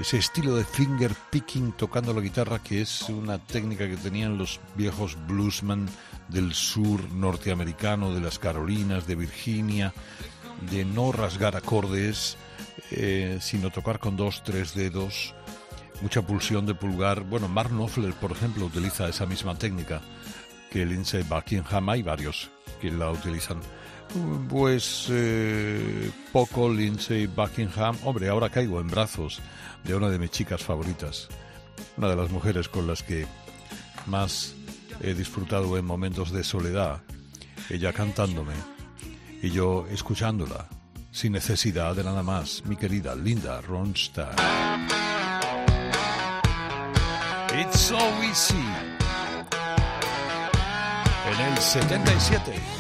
ese 0.01 0.19
estilo 0.19 0.57
de 0.57 0.65
finger 0.65 1.15
picking 1.31 1.73
tocando 1.73 2.13
la 2.13 2.21
guitarra 2.21 2.61
que 2.63 2.81
es 2.81 3.03
una 3.09 3.39
técnica 3.39 3.89
que 3.89 3.97
tenían 3.97 4.37
los 4.37 4.61
viejos 4.75 5.17
bluesmen 5.27 5.89
del 6.29 6.55
sur 6.55 7.11
norteamericano, 7.13 8.15
de 8.15 8.21
las 8.21 8.39
Carolinas, 8.39 9.07
de 9.07 9.15
Virginia, 9.15 9.93
de 10.71 10.85
no 10.85 11.13
rasgar 11.13 11.57
acordes, 11.57 12.37
eh, 12.91 13.39
sino 13.41 13.71
tocar 13.71 13.99
con 13.99 14.17
dos, 14.17 14.43
tres 14.45 14.75
dedos, 14.75 15.35
mucha 16.03 16.23
pulsión 16.23 16.67
de 16.67 16.75
pulgar. 16.75 17.23
Bueno, 17.23 17.49
Mark 17.49 17.71
Knopfler, 17.71 18.13
por 18.15 18.33
ejemplo, 18.33 18.67
utiliza 18.67 19.09
esa 19.09 19.27
misma 19.27 19.57
técnica 19.57 20.01
que 20.71 20.85
Lindsay 20.85 21.23
Buckingham, 21.23 21.89
hay 21.89 22.03
varios 22.03 22.51
que 22.81 22.91
la 22.91 23.11
utilizan. 23.11 23.61
Pues 24.49 25.09
eh, 25.11 26.11
poco 26.33 26.71
Lindsay 26.71 27.27
Buckingham. 27.27 27.97
Hombre, 28.05 28.29
ahora 28.29 28.49
caigo 28.49 28.81
en 28.81 28.89
brazos 28.89 29.41
de 29.85 29.95
una 29.95 30.09
de 30.09 30.19
mis 30.19 30.31
chicas 30.31 30.63
favoritas, 30.63 31.29
una 31.97 32.09
de 32.09 32.17
las 32.17 32.31
mujeres 32.31 32.69
con 32.69 32.87
las 32.87 33.03
que 33.03 33.27
más 34.07 34.55
he 35.01 35.15
disfrutado 35.15 35.77
en 35.77 35.85
momentos 35.85 36.33
de 36.33 36.45
soledad, 36.45 37.01
ella 37.71 37.93
cantándome 37.93 38.55
y 39.43 39.51
yo 39.51 39.87
escuchándola, 39.91 40.69
sin 41.11 41.33
necesidad 41.33 41.95
de 41.95 42.05
nada 42.05 42.23
más, 42.23 42.63
mi 42.67 42.77
querida 42.77 43.15
Linda 43.15 43.61
Ronstadt. 43.61 44.39
It's 47.59 47.81
so 47.81 47.99
easy. 48.23 48.55
En 51.27 51.53
el 51.53 51.59
77. 51.59 52.78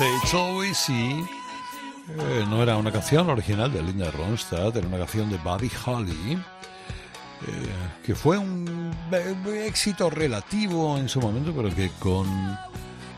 It's 0.00 0.30
So 0.30 0.62
Easy 0.62 1.26
eh, 2.08 2.46
no 2.48 2.62
era 2.62 2.76
una 2.76 2.92
canción 2.92 3.28
original 3.28 3.72
de 3.72 3.82
Linda 3.82 4.12
Ronstadt, 4.12 4.76
era 4.76 4.86
una 4.86 4.98
canción 4.98 5.28
de 5.28 5.38
Buddy 5.38 5.70
Holly, 5.84 6.34
eh, 6.34 6.38
que 8.04 8.14
fue 8.14 8.38
un, 8.38 8.94
éxito 9.66 10.08
relativo 10.08 10.96
en 10.98 11.08
su 11.08 11.20
momento, 11.20 11.52
pero 11.52 11.74
que 11.74 11.90
con, 11.98 12.28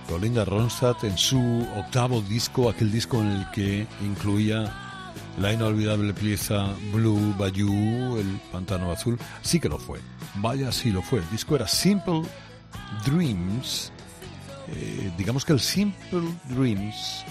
con 0.09 0.23
Linda 0.23 0.47
Ronstadt 0.47 1.05
en 1.05 1.19
su 1.19 1.69
octavo 1.77 2.23
disco, 2.23 2.71
aquel 2.71 2.91
disco 2.91 3.21
en 3.21 3.29
el 3.29 3.51
que 3.51 3.87
incluía 4.01 4.73
la 5.39 5.53
inolvidable 5.53 6.15
pieza 6.15 6.75
Blue 6.95 7.35
Bayou, 7.39 8.17
el 8.17 8.41
pantano 8.51 8.91
azul, 8.91 9.19
sí 9.43 9.61
que 9.61 9.69
lo 9.69 9.79
fue. 9.79 10.01
Vaya, 10.37 10.73
sí 10.73 10.91
lo 10.91 11.03
fue. 11.03 11.19
El 11.19 11.31
disco 11.31 11.57
era 11.57 11.69
Simple 11.69 12.23
Dreams 13.05 13.93
eh, 14.73 15.11
digamos 15.17 15.45
que 15.45 15.53
el 15.53 15.61
Simple 15.61 16.23
Dreams, 16.45 17.25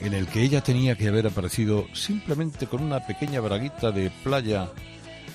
en 0.00 0.14
el 0.14 0.26
que 0.26 0.42
ella 0.42 0.62
tenía 0.62 0.96
que 0.96 1.08
haber 1.08 1.26
aparecido 1.26 1.86
simplemente 1.92 2.66
con 2.66 2.82
una 2.82 3.06
pequeña 3.06 3.40
braguita 3.40 3.90
de 3.90 4.10
playa 4.22 4.68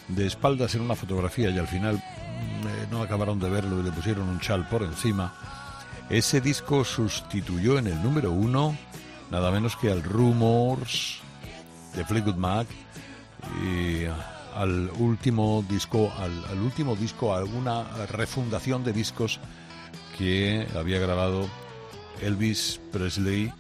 de 0.08 0.26
espaldas 0.26 0.76
en 0.76 0.82
una 0.82 0.96
fotografía 0.96 1.50
y 1.50 1.58
al 1.58 1.68
final 1.68 1.96
mm, 1.96 2.68
eh, 2.68 2.88
no 2.92 3.02
acabaron 3.02 3.40
de 3.40 3.50
verlo 3.50 3.80
y 3.80 3.84
le 3.84 3.92
pusieron 3.92 4.30
un 4.30 4.40
chal 4.40 4.68
por 4.70 4.84
encima, 4.84 5.34
ese 6.10 6.40
disco 6.40 6.84
sustituyó 6.86 7.80
en 7.80 7.88
el 7.88 8.02
número 8.02 8.32
uno 8.32 8.78
nada 9.32 9.52
menos 9.52 9.76
que 9.76 9.92
al 9.92 10.04
Rumors 10.04 11.20
de 11.96 12.06
Fleetwood 12.06 12.36
Mac 12.36 12.68
y 13.64 14.06
al 14.56 14.90
último 15.00 15.66
disco, 15.68 16.14
al, 16.18 16.46
al 16.46 16.60
último 16.60 16.96
disco, 16.96 17.36
alguna 17.36 17.84
refundación 18.08 18.84
de 18.84 18.94
discos 18.94 19.40
que 20.18 20.68
había 20.76 21.00
grabado 21.00 21.50
Elvis 22.22 22.80
Presley 22.92 23.52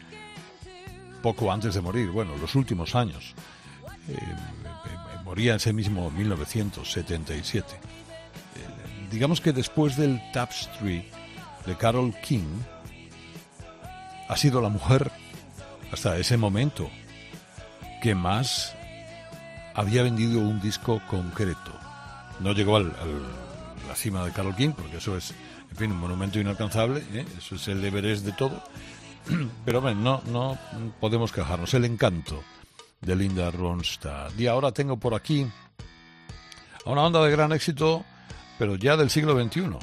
poco 1.21 1.51
antes 1.51 1.73
de 1.73 1.81
morir, 1.81 2.09
bueno, 2.11 2.37
los 2.37 2.55
últimos 2.55 2.95
años. 2.95 3.33
Eh, 4.07 4.13
eh, 4.13 5.19
moría 5.23 5.55
ese 5.55 5.73
mismo 5.73 6.11
1977. 6.11 7.67
Eh, 7.73 7.79
digamos 9.11 9.41
que 9.41 9.51
después 9.51 9.97
del 9.97 10.21
Tapestry 10.31 11.09
de 11.65 11.75
Carol 11.75 12.13
King, 12.21 12.61
ha 14.29 14.37
sido 14.37 14.61
la 14.61 14.69
mujer 14.69 15.11
hasta 15.91 16.17
ese 16.17 16.37
momento 16.37 16.89
que 18.01 18.15
más 18.15 18.75
había 19.73 20.03
vendido 20.03 20.39
un 20.39 20.61
disco 20.61 21.01
concreto. 21.09 21.73
No 22.39 22.53
llegó 22.53 22.77
al, 22.77 22.87
a 22.87 23.87
la 23.87 23.95
cima 23.95 24.23
de 24.23 24.31
Carol 24.31 24.55
King, 24.55 24.71
porque 24.75 24.97
eso 24.97 25.17
es 25.17 25.33
en 25.76 25.80
fin, 25.80 25.91
un 25.91 25.99
monumento 25.99 26.39
inalcanzable, 26.39 27.03
¿eh? 27.13 27.26
eso 27.38 27.55
es 27.55 27.67
el 27.67 27.84
Everest 27.84 28.23
de 28.23 28.32
todo. 28.32 28.63
Pero 29.65 29.82
bueno, 29.82 30.21
no, 30.26 30.32
no 30.32 30.57
podemos 31.01 31.34
quejarnos. 31.34 31.73
El 31.73 31.84
encanto 31.84 32.41
de 33.01 33.13
Linda 33.13 33.51
Ronstadt. 33.51 34.39
Y 34.39 34.47
ahora 34.47 34.71
tengo 34.71 34.95
por 34.95 35.13
aquí 35.13 35.45
a 36.86 36.89
una 36.89 37.01
onda 37.01 37.21
de 37.26 37.30
gran 37.30 37.51
éxito, 37.51 38.05
pero 38.57 38.76
ya 38.78 38.95
del 38.95 39.09
siglo 39.09 39.38
XXI. 39.38 39.78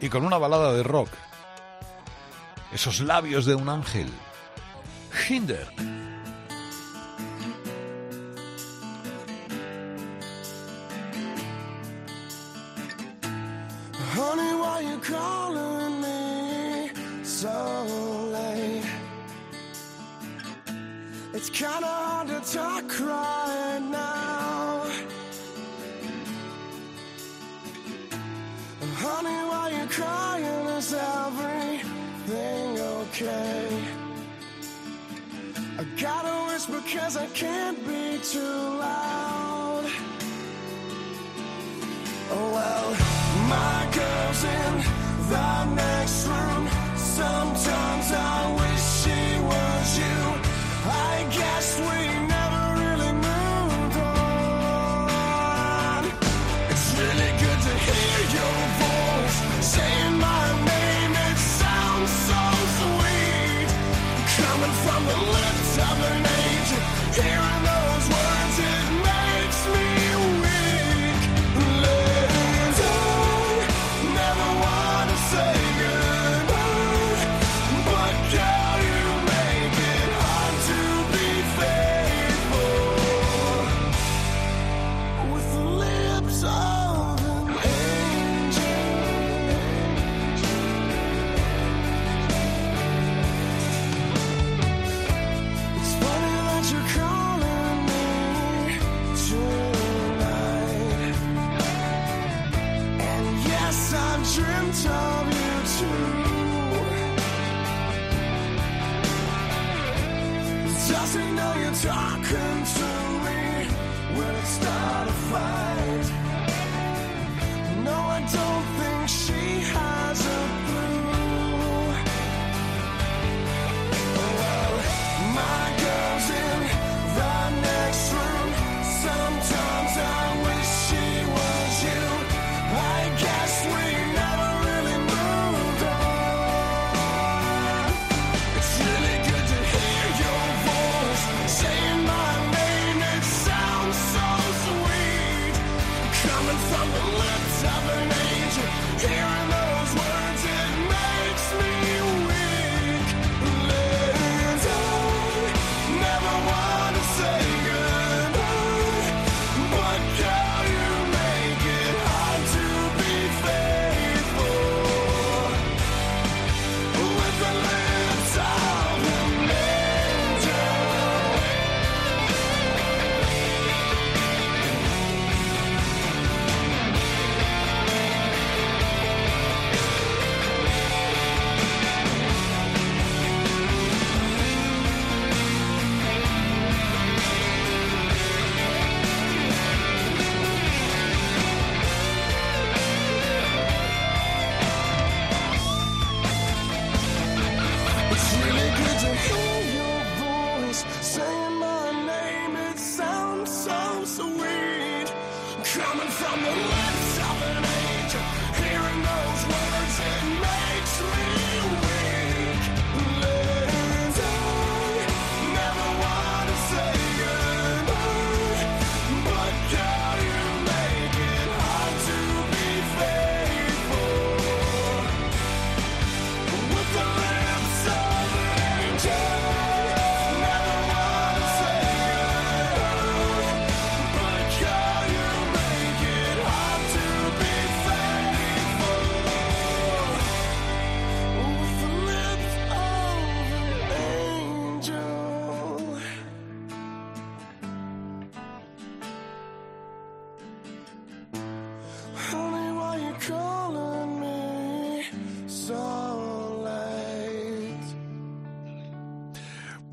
Y 0.00 0.08
con 0.08 0.24
una 0.24 0.38
balada 0.38 0.72
de 0.74 0.84
rock. 0.84 1.08
Esos 2.72 3.00
labios 3.00 3.46
de 3.46 3.56
un 3.56 3.68
ángel. 3.68 4.08
Hinder. 5.28 5.66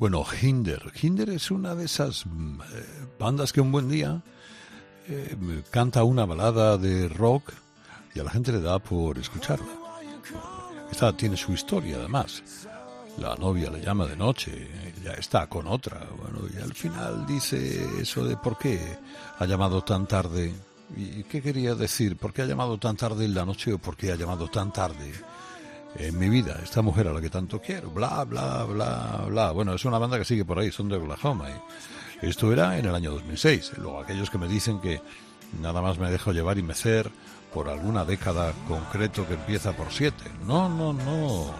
Bueno, 0.04 0.22
Hinder. 0.42 0.92
Hinder 1.00 1.30
es 1.30 1.50
una 1.50 1.74
de 1.74 1.86
esas 1.86 2.26
mm, 2.26 2.60
eh, 2.60 2.64
bandas 3.18 3.54
que 3.54 3.62
un 3.62 3.72
buen 3.72 3.88
día 3.88 4.20
eh, 5.08 5.62
canta 5.70 6.04
una 6.04 6.26
balada 6.26 6.76
de 6.76 7.08
rock 7.08 7.54
y 8.14 8.20
a 8.20 8.24
la 8.24 8.28
gente 8.30 8.52
le 8.52 8.60
da 8.60 8.78
por 8.78 9.16
escucharla. 9.16 9.64
Esta 10.90 11.16
tiene 11.16 11.38
su 11.38 11.52
historia, 11.52 11.96
además. 11.96 12.42
La 13.16 13.34
novia 13.36 13.70
le 13.70 13.80
llama 13.80 14.04
de 14.04 14.14
noche, 14.14 14.68
ya 15.02 15.12
está 15.12 15.46
con 15.46 15.66
otra. 15.66 16.06
Bueno, 16.18 16.40
y 16.54 16.60
al 16.60 16.74
final 16.74 17.24
dice 17.26 17.82
eso 17.98 18.26
de 18.26 18.36
por 18.36 18.58
qué 18.58 18.78
ha 19.38 19.46
llamado 19.46 19.82
tan 19.84 20.06
tarde. 20.06 20.52
¿Y 20.94 21.22
qué 21.22 21.40
quería 21.40 21.74
decir? 21.74 22.18
¿Por 22.18 22.34
qué 22.34 22.42
ha 22.42 22.46
llamado 22.46 22.76
tan 22.76 22.94
tarde 22.94 23.24
en 23.24 23.32
la 23.32 23.46
noche 23.46 23.72
o 23.72 23.78
por 23.78 23.96
qué 23.96 24.12
ha 24.12 24.16
llamado 24.16 24.48
tan 24.48 24.70
tarde? 24.70 25.14
En 25.96 26.18
mi 26.18 26.28
vida, 26.28 26.58
esta 26.62 26.82
mujer 26.82 27.08
a 27.08 27.12
la 27.12 27.20
que 27.20 27.30
tanto 27.30 27.60
quiero, 27.60 27.90
bla, 27.90 28.24
bla, 28.24 28.64
bla, 28.64 29.24
bla. 29.28 29.50
Bueno, 29.52 29.74
es 29.74 29.84
una 29.84 29.98
banda 29.98 30.18
que 30.18 30.24
sigue 30.24 30.44
por 30.44 30.58
ahí, 30.58 30.70
son 30.70 30.88
de 30.88 30.96
Oklahoma. 30.96 31.46
Y 32.22 32.26
esto 32.28 32.52
era 32.52 32.78
en 32.78 32.86
el 32.86 32.94
año 32.94 33.12
2006. 33.12 33.72
Luego, 33.78 34.00
aquellos 34.00 34.30
que 34.30 34.38
me 34.38 34.48
dicen 34.48 34.80
que 34.80 35.00
nada 35.60 35.80
más 35.82 35.98
me 35.98 36.10
dejo 36.10 36.32
llevar 36.32 36.58
y 36.58 36.62
mecer 36.62 37.10
por 37.52 37.68
alguna 37.68 38.04
década 38.04 38.52
concreto 38.66 39.26
que 39.26 39.34
empieza 39.34 39.72
por 39.72 39.92
siete. 39.92 40.24
No, 40.44 40.68
no, 40.68 40.92
no. 40.92 41.54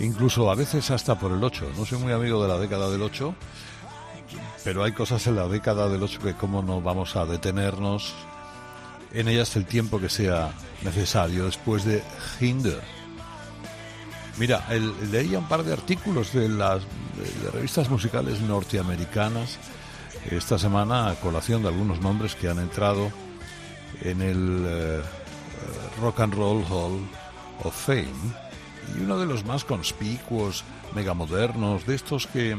Incluso 0.00 0.50
a 0.50 0.54
veces 0.54 0.90
hasta 0.90 1.18
por 1.18 1.30
el 1.30 1.44
ocho. 1.44 1.70
No 1.76 1.84
soy 1.84 1.98
muy 1.98 2.12
amigo 2.12 2.42
de 2.42 2.48
la 2.48 2.58
década 2.58 2.90
del 2.90 3.02
ocho, 3.02 3.34
pero 4.64 4.82
hay 4.82 4.92
cosas 4.92 5.24
en 5.26 5.36
la 5.36 5.46
década 5.46 5.88
del 5.88 6.02
ocho 6.02 6.20
que 6.20 6.34
como 6.34 6.62
no 6.62 6.80
vamos 6.80 7.14
a 7.16 7.26
detenernos 7.26 8.14
en 9.12 9.28
ellas 9.28 9.54
el 9.56 9.66
tiempo 9.66 10.00
que 10.00 10.08
sea 10.08 10.52
necesario 10.82 11.44
después 11.44 11.84
de 11.84 12.02
Hinder. 12.40 12.99
Mira, 14.40 14.66
leía 15.12 15.38
un 15.38 15.46
par 15.46 15.62
de 15.64 15.74
artículos 15.74 16.32
de 16.32 16.48
las 16.48 16.80
de 16.82 17.50
revistas 17.50 17.90
musicales 17.90 18.40
norteamericanas 18.40 19.58
esta 20.30 20.58
semana 20.58 21.10
a 21.10 21.14
colación 21.16 21.60
de 21.60 21.68
algunos 21.68 22.00
nombres 22.00 22.34
que 22.34 22.48
han 22.48 22.58
entrado 22.58 23.12
en 24.00 24.22
el 24.22 24.64
eh, 24.66 25.02
Rock 26.00 26.20
and 26.20 26.32
Roll 26.32 26.64
Hall 26.70 27.06
of 27.64 27.76
Fame 27.76 28.06
y 28.96 29.02
uno 29.02 29.18
de 29.18 29.26
los 29.26 29.44
más 29.44 29.62
conspicuos, 29.62 30.64
megamodernos, 30.94 31.84
de 31.84 31.94
estos 31.94 32.26
que 32.26 32.56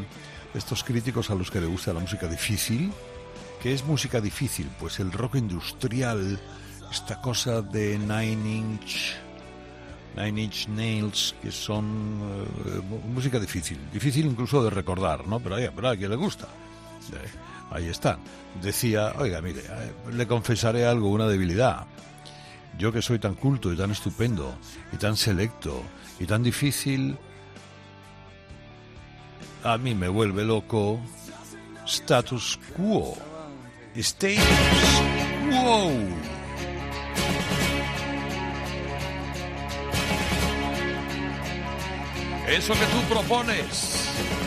estos 0.54 0.84
críticos 0.84 1.32
a 1.32 1.36
los 1.36 1.50
que 1.50 1.62
le 1.62 1.66
gusta 1.66 1.94
la 1.94 2.00
música 2.00 2.28
difícil, 2.28 2.94
¿qué 3.60 3.74
es 3.74 3.84
música 3.84 4.22
difícil? 4.22 4.70
Pues 4.80 5.00
el 5.00 5.12
rock 5.12 5.38
industrial, 5.38 6.40
esta 6.92 7.20
cosa 7.20 7.64
de 7.64 7.98
Nine 7.98 8.56
Inch, 8.56 9.16
Nine 10.16 10.42
Inch 10.42 10.68
Nails, 10.68 11.36
que 11.42 11.52
son 11.52 12.20
eh, 12.66 12.82
música 13.08 13.40
difícil, 13.40 13.80
difícil 13.92 14.26
incluso 14.26 14.64
de 14.64 14.70
recordar, 14.70 15.28
¿no? 15.28 15.40
Pero, 15.40 15.56
pero 15.76 15.90
a 15.90 15.96
quien 15.96 16.10
le 16.10 16.18
gusta. 16.18 16.48
Ahí 17.72 17.88
están. 17.88 18.20
Decía, 18.62 19.14
oiga, 19.18 19.42
mire, 19.42 19.62
eh, 19.62 19.94
le 20.12 20.28
confesaré 20.28 20.86
algo, 20.86 21.10
una 21.10 21.28
debilidad. 21.28 21.86
Yo 22.78 22.92
que 22.92 23.02
soy 23.02 23.20
tan 23.20 23.36
culto 23.36 23.72
y 23.72 23.78
tan 23.78 23.92
estupendo 23.92 24.56
y 24.92 24.98
tan 24.98 25.16
selecto 25.16 25.84
y 26.20 26.26
tan 26.26 26.44
difícil, 26.44 27.18
a 29.64 29.78
mí 29.78 29.96
me 29.96 30.08
vuelve 30.10 30.44
loco 30.44 31.00
status 31.86 32.60
quo. 32.76 33.18
Status 33.96 35.02
quo. 35.50 36.21
Eso 42.52 42.74
que 42.74 42.86
tú 42.88 43.02
propones. 43.08 44.41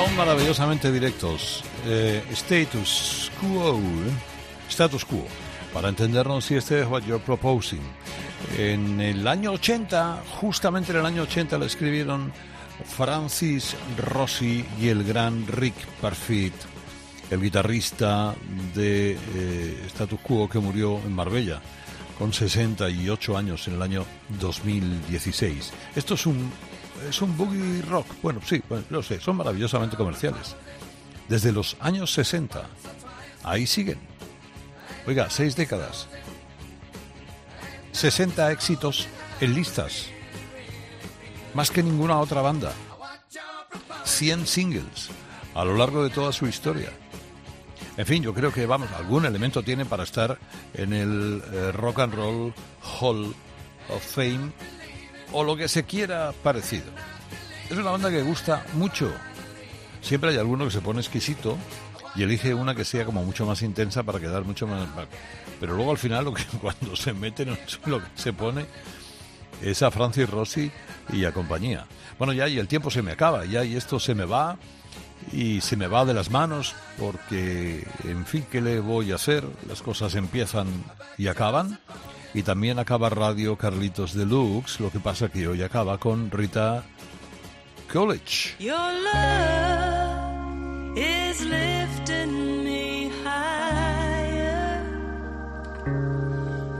Son 0.00 0.16
maravillosamente 0.16 0.90
directos. 0.90 1.62
Eh, 1.84 2.24
status 2.30 3.30
quo. 3.38 3.76
¿eh? 3.76 4.10
Status 4.66 5.04
quo. 5.04 5.26
Para 5.74 5.90
entendernos 5.90 6.46
si 6.46 6.54
este 6.54 6.80
es 6.80 6.86
what 6.86 7.02
you're 7.02 7.22
proposing. 7.22 7.82
En 8.56 8.98
el 9.02 9.28
año 9.28 9.52
80, 9.52 10.22
justamente 10.40 10.92
en 10.92 11.00
el 11.00 11.04
año 11.04 11.24
80, 11.24 11.58
le 11.58 11.66
escribieron 11.66 12.32
Francis 12.86 13.76
Rossi 13.98 14.64
y 14.80 14.88
el 14.88 15.04
gran 15.04 15.46
Rick 15.46 15.74
Parfit, 16.00 16.54
el 17.30 17.42
guitarrista 17.42 18.34
de 18.74 19.18
eh, 19.34 19.82
Status 19.88 20.20
Quo 20.20 20.48
que 20.48 20.60
murió 20.60 20.96
en 21.04 21.12
Marbella 21.12 21.60
con 22.18 22.32
68 22.32 23.36
años 23.36 23.68
en 23.68 23.74
el 23.74 23.82
año 23.82 24.06
2016. 24.40 25.72
Esto 25.94 26.14
es 26.14 26.24
un 26.24 26.50
es 27.08 27.22
un 27.22 27.36
boogie 27.36 27.82
rock. 27.82 28.06
Bueno, 28.22 28.40
sí, 28.44 28.62
lo 28.88 29.02
sé, 29.02 29.20
son 29.20 29.36
maravillosamente 29.36 29.96
comerciales. 29.96 30.56
Desde 31.28 31.52
los 31.52 31.76
años 31.80 32.12
60. 32.12 32.62
Ahí 33.44 33.66
siguen. 33.66 33.98
Oiga, 35.06 35.30
seis 35.30 35.56
décadas. 35.56 36.08
60 37.92 38.52
éxitos 38.52 39.08
en 39.40 39.54
listas. 39.54 40.06
Más 41.54 41.70
que 41.70 41.82
ninguna 41.82 42.18
otra 42.18 42.42
banda. 42.42 42.72
100 44.04 44.46
singles 44.46 45.10
a 45.54 45.64
lo 45.64 45.76
largo 45.76 46.04
de 46.04 46.10
toda 46.10 46.32
su 46.32 46.46
historia. 46.46 46.90
En 47.96 48.06
fin, 48.06 48.22
yo 48.22 48.32
creo 48.32 48.52
que, 48.52 48.66
vamos, 48.66 48.90
algún 48.92 49.26
elemento 49.26 49.62
tiene 49.62 49.84
para 49.84 50.04
estar 50.04 50.38
en 50.74 50.92
el 50.92 51.42
eh, 51.52 51.72
Rock 51.72 52.00
and 52.00 52.14
Roll 52.14 52.54
Hall 53.00 53.34
of 53.88 54.02
Fame 54.02 54.52
o 55.32 55.44
lo 55.44 55.56
que 55.56 55.68
se 55.68 55.84
quiera 55.84 56.32
parecido. 56.42 56.86
Es 57.68 57.76
una 57.76 57.90
banda 57.90 58.10
que 58.10 58.22
gusta 58.22 58.64
mucho. 58.74 59.12
Siempre 60.00 60.30
hay 60.30 60.36
alguno 60.36 60.64
que 60.64 60.70
se 60.70 60.80
pone 60.80 61.00
exquisito 61.00 61.56
y 62.14 62.22
elige 62.22 62.54
una 62.54 62.74
que 62.74 62.84
sea 62.84 63.04
como 63.04 63.22
mucho 63.22 63.46
más 63.46 63.62
intensa 63.62 64.02
para 64.02 64.18
quedar 64.18 64.44
mucho 64.44 64.66
más... 64.66 64.88
Pero 65.60 65.76
luego 65.76 65.90
al 65.90 65.98
final 65.98 66.24
lo 66.24 66.34
que 66.34 66.42
cuando 66.60 66.96
se 66.96 67.12
mete 67.12 67.44
en 67.44 67.58
lo 67.86 68.00
que 68.00 68.06
se 68.14 68.32
pone 68.32 68.66
es 69.62 69.82
a 69.82 69.90
Francis 69.90 70.28
Rossi 70.28 70.70
y 71.12 71.24
a 71.24 71.32
compañía. 71.32 71.86
Bueno, 72.18 72.32
ya 72.32 72.48
y 72.48 72.58
el 72.58 72.68
tiempo 72.68 72.90
se 72.90 73.02
me 73.02 73.12
acaba, 73.12 73.44
ya 73.44 73.64
y 73.64 73.76
esto 73.76 74.00
se 74.00 74.14
me 74.14 74.24
va 74.24 74.58
y 75.32 75.60
se 75.60 75.76
me 75.76 75.86
va 75.86 76.04
de 76.04 76.14
las 76.14 76.30
manos 76.30 76.74
porque, 76.98 77.86
en 78.04 78.26
fin, 78.26 78.46
¿qué 78.50 78.60
le 78.60 78.80
voy 78.80 79.12
a 79.12 79.16
hacer? 79.16 79.44
Las 79.68 79.82
cosas 79.82 80.14
empiezan 80.14 80.66
y 81.18 81.28
acaban. 81.28 81.78
Y 82.32 82.42
también 82.42 82.78
acaba 82.78 83.08
Radio 83.08 83.56
Carlitos 83.56 84.14
Deluxe, 84.14 84.80
lo 84.80 84.90
que 84.90 85.00
pasa 85.00 85.28
que 85.28 85.48
hoy 85.48 85.62
acaba 85.62 85.98
con 85.98 86.30
Rita 86.30 86.84
College. 87.92 88.54
Your 88.60 88.92
love 89.02 90.96
is 90.96 91.44
lifting 91.44 92.64
me 92.64 93.10
higher 93.24 94.84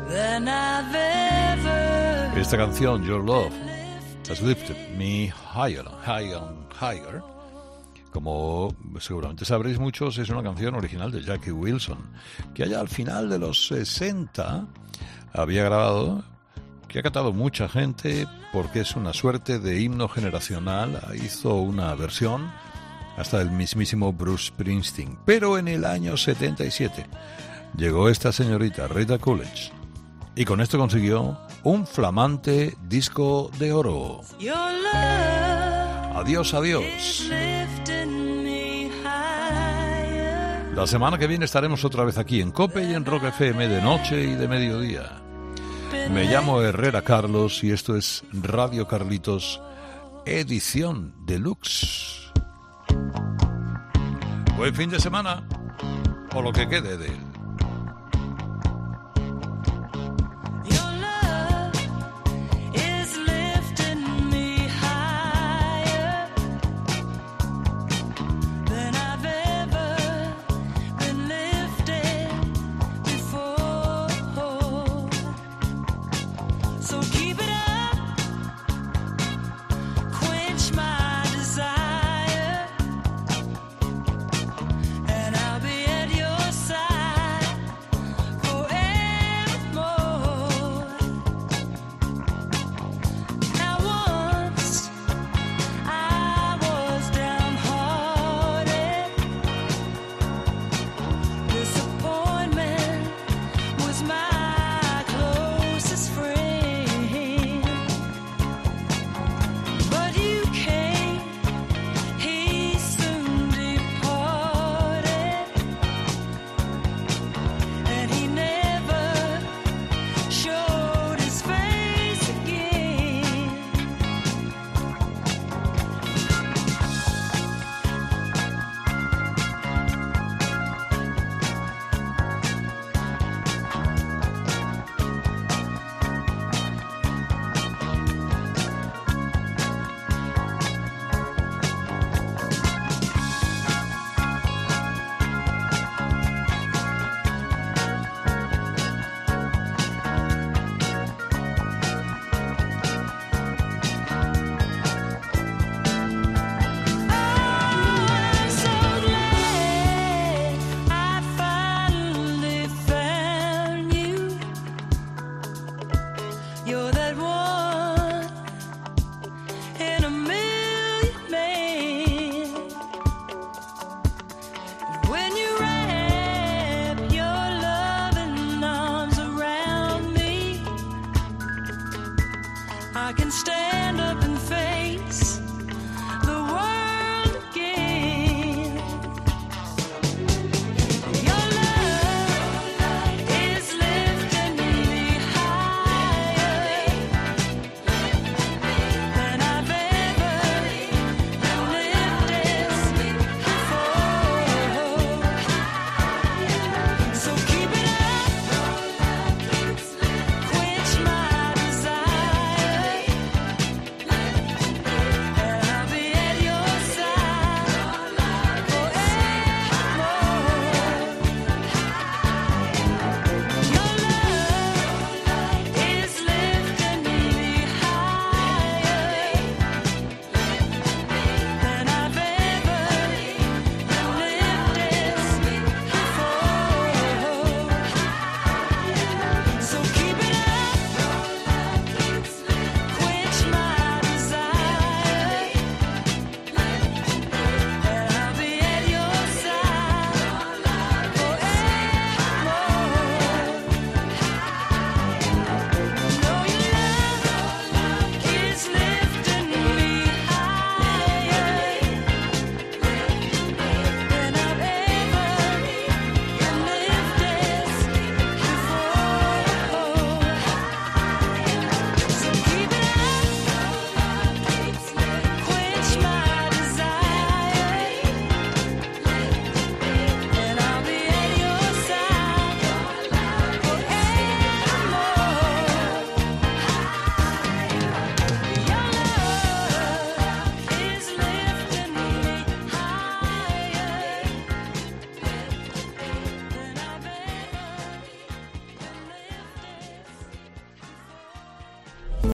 than 0.08 0.48
I've 0.48 0.94
ever 0.94 2.38
Esta 2.38 2.56
canción, 2.56 3.04
Your 3.04 3.22
Love, 3.22 3.52
has 4.28 4.40
lifted 4.40 4.76
me 4.96 5.26
higher, 5.28 5.84
higher, 6.06 6.40
higher. 6.72 7.22
Como 8.22 8.76
seguramente 9.00 9.46
sabréis 9.46 9.78
muchos, 9.78 10.18
es 10.18 10.28
una 10.28 10.42
canción 10.42 10.74
original 10.74 11.10
de 11.10 11.22
Jackie 11.22 11.52
Wilson, 11.52 11.96
que 12.52 12.64
allá 12.64 12.78
al 12.78 12.88
final 12.88 13.30
de 13.30 13.38
los 13.38 13.66
60 13.68 14.66
había 15.32 15.64
grabado, 15.64 16.22
que 16.86 16.98
ha 16.98 17.02
cantado 17.02 17.32
mucha 17.32 17.66
gente 17.66 18.26
porque 18.52 18.80
es 18.80 18.94
una 18.94 19.14
suerte 19.14 19.58
de 19.58 19.80
himno 19.80 20.06
generacional. 20.06 21.00
Hizo 21.14 21.54
una 21.54 21.94
versión 21.94 22.52
hasta 23.16 23.40
el 23.40 23.50
mismísimo 23.52 24.12
Bruce 24.12 24.48
Springsteen. 24.48 25.18
Pero 25.24 25.56
en 25.56 25.68
el 25.68 25.86
año 25.86 26.18
77 26.18 27.06
llegó 27.78 28.10
esta 28.10 28.32
señorita, 28.32 28.86
Rita 28.86 29.16
Coolidge, 29.16 29.72
y 30.36 30.44
con 30.44 30.60
esto 30.60 30.76
consiguió 30.76 31.38
un 31.62 31.86
flamante 31.86 32.76
disco 32.86 33.50
de 33.58 33.72
oro. 33.72 34.20
Adiós, 36.14 36.52
adiós. 36.52 37.30
La 40.80 40.86
semana 40.86 41.18
que 41.18 41.26
viene 41.26 41.44
estaremos 41.44 41.84
otra 41.84 42.04
vez 42.04 42.16
aquí 42.16 42.40
en 42.40 42.52
Cope 42.52 42.82
y 42.82 42.94
en 42.94 43.04
Rock 43.04 43.24
FM 43.24 43.68
de 43.68 43.82
noche 43.82 44.22
y 44.24 44.34
de 44.34 44.48
mediodía. 44.48 45.20
Me 46.10 46.24
llamo 46.24 46.62
Herrera 46.62 47.02
Carlos 47.02 47.62
y 47.62 47.70
esto 47.70 47.96
es 47.96 48.24
Radio 48.32 48.88
Carlitos, 48.88 49.60
edición 50.24 51.14
deluxe. 51.26 52.32
Buen 54.56 54.74
fin 54.74 54.88
de 54.88 54.98
semana, 55.00 55.46
o 56.34 56.40
lo 56.40 56.50
que 56.50 56.66
quede 56.66 56.96
de 56.96 57.08
él. 57.08 57.29